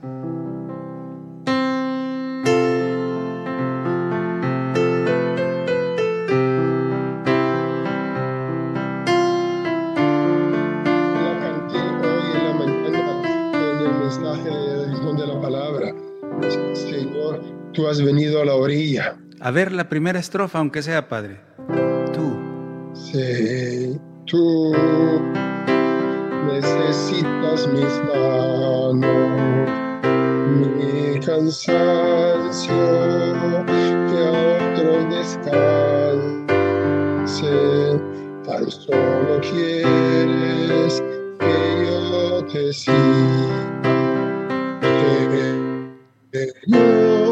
Tú 17.72 17.88
has 17.88 18.00
venido 18.02 18.40
a 18.42 18.44
la 18.44 18.54
orilla. 18.54 19.16
A 19.40 19.50
ver 19.50 19.72
la 19.72 19.88
primera 19.88 20.18
estrofa, 20.18 20.58
aunque 20.58 20.82
sea, 20.82 21.08
Padre. 21.08 21.40
Tú. 22.12 22.38
Sí, 22.94 23.98
tú 24.26 24.72
necesitas 26.46 27.66
mis 27.68 28.02
manos, 28.14 28.94
mi 30.56 31.18
cansancio, 31.20 32.74
que 34.08 34.18
a 34.18 34.32
otros 34.70 35.02
descanse. 35.10 36.42
Tan 38.44 38.70
solo 38.70 39.40
quieres 39.40 41.02
que 41.38 41.56
yo 41.86 42.44
te 42.46 42.72
siga. 42.72 43.72
Señor, 46.32 47.31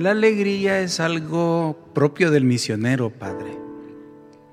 La 0.00 0.12
alegría 0.12 0.80
es 0.80 0.98
algo 0.98 1.76
propio 1.92 2.30
del 2.30 2.42
misionero, 2.44 3.10
Padre. 3.10 3.50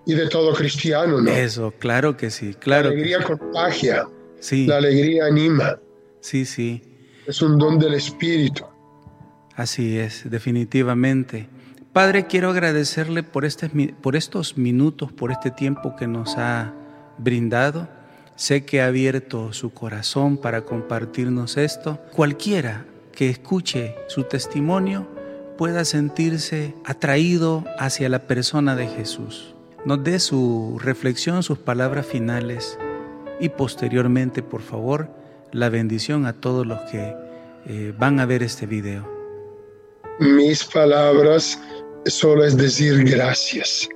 Y 0.05 0.13
de 0.13 0.27
todo 0.27 0.53
cristiano, 0.53 1.21
¿no? 1.21 1.31
Eso, 1.31 1.73
claro 1.79 2.17
que 2.17 2.31
sí, 2.31 2.51
La 2.51 2.59
claro. 2.59 2.89
que 2.89 2.95
alegría 2.95 3.23
contagia, 3.23 4.09
sí, 4.41 4.65
la 4.67 4.75
alegría 4.75 5.27
anima, 5.27 5.79
sí, 6.19 6.43
sí. 6.43 6.81
es 7.25 7.41
un 7.41 7.57
don 7.57 7.79
del 7.79 7.93
Espíritu. 7.93 8.65
Así 9.55 9.97
es, 9.97 10.29
definitivamente. 10.29 11.47
Padre, 11.93 12.27
quiero 12.27 12.49
agradecerle 12.49 13.23
por, 13.23 13.45
este, 13.45 13.69
por 13.69 14.17
estos 14.17 14.57
minutos, 14.57 15.13
por 15.13 15.31
este 15.31 15.49
tiempo 15.49 15.95
que 15.95 16.07
nos 16.07 16.37
ha 16.37 16.73
brindado. 17.19 17.87
Sé 18.35 18.65
que 18.65 18.81
ha 18.81 18.87
abierto 18.87 19.53
su 19.53 19.69
corazón 19.69 20.35
para 20.35 20.65
compartirnos 20.65 21.55
esto. 21.55 22.01
Cualquiera 22.11 22.85
que 23.13 23.29
escuche 23.29 23.95
su 24.09 24.23
testimonio 24.23 25.15
pueda 25.57 25.83
sentirse 25.85 26.73
atraído 26.85 27.65
hacia 27.79 28.09
la 28.09 28.27
persona 28.27 28.75
de 28.75 28.87
Jesús. 28.87 29.55
Nos 29.85 30.03
dé 30.03 30.19
su 30.19 30.79
reflexión, 30.81 31.43
sus 31.43 31.57
palabras 31.57 32.05
finales 32.05 32.77
y 33.39 33.49
posteriormente, 33.49 34.43
por 34.43 34.61
favor, 34.61 35.09
la 35.51 35.69
bendición 35.69 36.25
a 36.25 36.33
todos 36.33 36.65
los 36.65 36.79
que 36.91 37.15
eh, 37.65 37.93
van 37.97 38.19
a 38.19 38.25
ver 38.25 38.43
este 38.43 38.65
video. 38.65 39.07
Mis 40.19 40.63
palabras 40.63 41.59
solo 42.05 42.45
es 42.45 42.57
decir 42.57 43.03
gracias. 43.03 43.87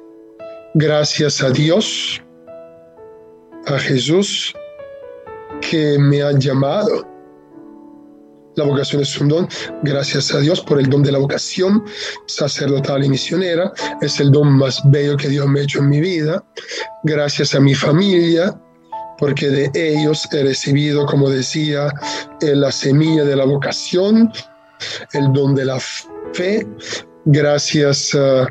Gracias 0.73 1.41
a 1.41 1.49
Dios, 1.49 2.21
a 3.67 3.77
Jesús, 3.77 4.53
que 5.61 5.97
me 5.99 6.21
ha 6.21 6.31
llamado. 6.31 7.10
La 8.55 8.65
vocación 8.65 9.01
es 9.01 9.19
un 9.19 9.29
don. 9.29 9.47
Gracias 9.83 10.33
a 10.33 10.39
Dios 10.39 10.61
por 10.61 10.79
el 10.79 10.89
don 10.89 11.03
de 11.03 11.11
la 11.11 11.19
vocación 11.19 11.83
sacerdotal 12.25 13.05
y 13.05 13.09
misionera. 13.09 13.71
Es 14.01 14.19
el 14.19 14.31
don 14.31 14.51
más 14.51 14.81
bello 14.85 15.15
que 15.15 15.29
Dios 15.29 15.47
me 15.47 15.61
ha 15.61 15.63
hecho 15.63 15.79
en 15.79 15.89
mi 15.89 16.01
vida. 16.01 16.43
Gracias 17.03 17.55
a 17.55 17.61
mi 17.61 17.73
familia, 17.73 18.59
porque 19.17 19.49
de 19.49 19.71
ellos 19.73 20.27
he 20.33 20.43
recibido, 20.43 21.05
como 21.05 21.29
decía, 21.29 21.93
eh, 22.41 22.55
la 22.55 22.71
semilla 22.71 23.23
de 23.23 23.35
la 23.37 23.45
vocación, 23.45 24.31
el 25.13 25.31
don 25.31 25.55
de 25.55 25.65
la 25.65 25.79
fe. 26.33 26.67
Gracias 27.25 28.13
a, 28.15 28.47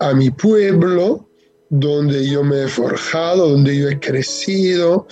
a 0.00 0.14
mi 0.14 0.30
pueblo, 0.30 1.28
donde 1.70 2.28
yo 2.28 2.42
me 2.42 2.64
he 2.64 2.68
forjado, 2.68 3.50
donde 3.50 3.76
yo 3.76 3.88
he 3.88 4.00
crecido. 4.00 5.06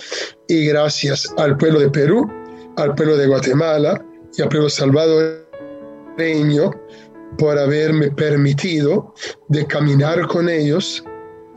Y 0.49 0.65
gracias 0.65 1.33
al 1.37 1.55
pueblo 1.55 1.79
de 1.79 1.89
Perú, 1.89 2.29
al 2.75 2.93
pueblo 2.93 3.15
de 3.15 3.27
Guatemala 3.27 4.03
y 4.37 4.41
al 4.41 4.49
pueblo 4.49 4.69
salvadoreño 4.69 6.71
por 7.37 7.57
haberme 7.57 8.11
permitido 8.11 9.13
de 9.49 9.65
caminar 9.65 10.27
con 10.27 10.49
ellos 10.49 11.03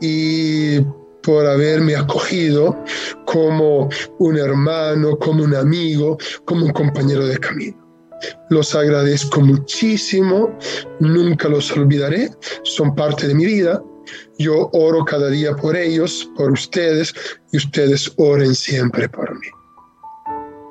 y 0.01 0.79
por 1.23 1.45
haberme 1.45 1.95
acogido 1.95 2.75
como 3.25 3.89
un 4.19 4.37
hermano, 4.37 5.17
como 5.17 5.43
un 5.43 5.55
amigo, 5.55 6.17
como 6.45 6.65
un 6.65 6.71
compañero 6.71 7.27
de 7.27 7.37
camino. 7.37 7.77
Los 8.49 8.73
agradezco 8.73 9.41
muchísimo, 9.41 10.57
nunca 10.99 11.49
los 11.49 11.71
olvidaré, 11.71 12.31
son 12.63 12.95
parte 12.95 13.27
de 13.27 13.35
mi 13.35 13.45
vida. 13.45 13.83
Yo 14.39 14.69
oro 14.71 15.03
cada 15.03 15.29
día 15.29 15.55
por 15.55 15.75
ellos, 15.75 16.29
por 16.37 16.51
ustedes, 16.51 17.13
y 17.51 17.57
ustedes 17.57 18.11
oren 18.17 18.55
siempre 18.55 19.09
por 19.09 19.37
mí. 19.37 19.47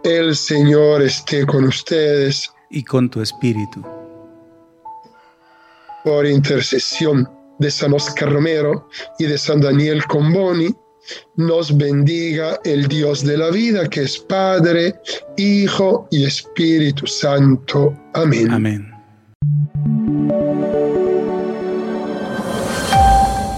El 0.06 0.36
Señor 0.36 1.02
esté 1.02 1.44
con 1.44 1.64
ustedes 1.64 2.48
y 2.70 2.84
con 2.84 3.10
tu 3.10 3.20
espíritu. 3.20 3.84
por 6.04 6.24
intercesión 6.24 7.28
de 7.58 7.68
San 7.68 7.92
Oscar 7.92 8.32
Romero 8.32 8.88
y 9.18 9.24
de 9.24 9.36
San 9.36 9.60
Daniel 9.60 10.04
Comboni, 10.04 10.72
nos 11.34 11.76
bendiga 11.76 12.60
el 12.64 12.86
Dios 12.86 13.24
de 13.24 13.36
la 13.36 13.50
vida, 13.50 13.88
que 13.88 14.02
es 14.02 14.16
Padre, 14.16 14.94
Hijo 15.36 16.06
y 16.12 16.24
Espíritu 16.24 17.08
Santo. 17.08 17.92
Amén. 18.14 18.52
Amén. 18.52 18.88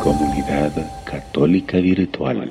Comunidad 0.02 0.72
Católica 1.04 1.76
Virtual. 1.76 2.50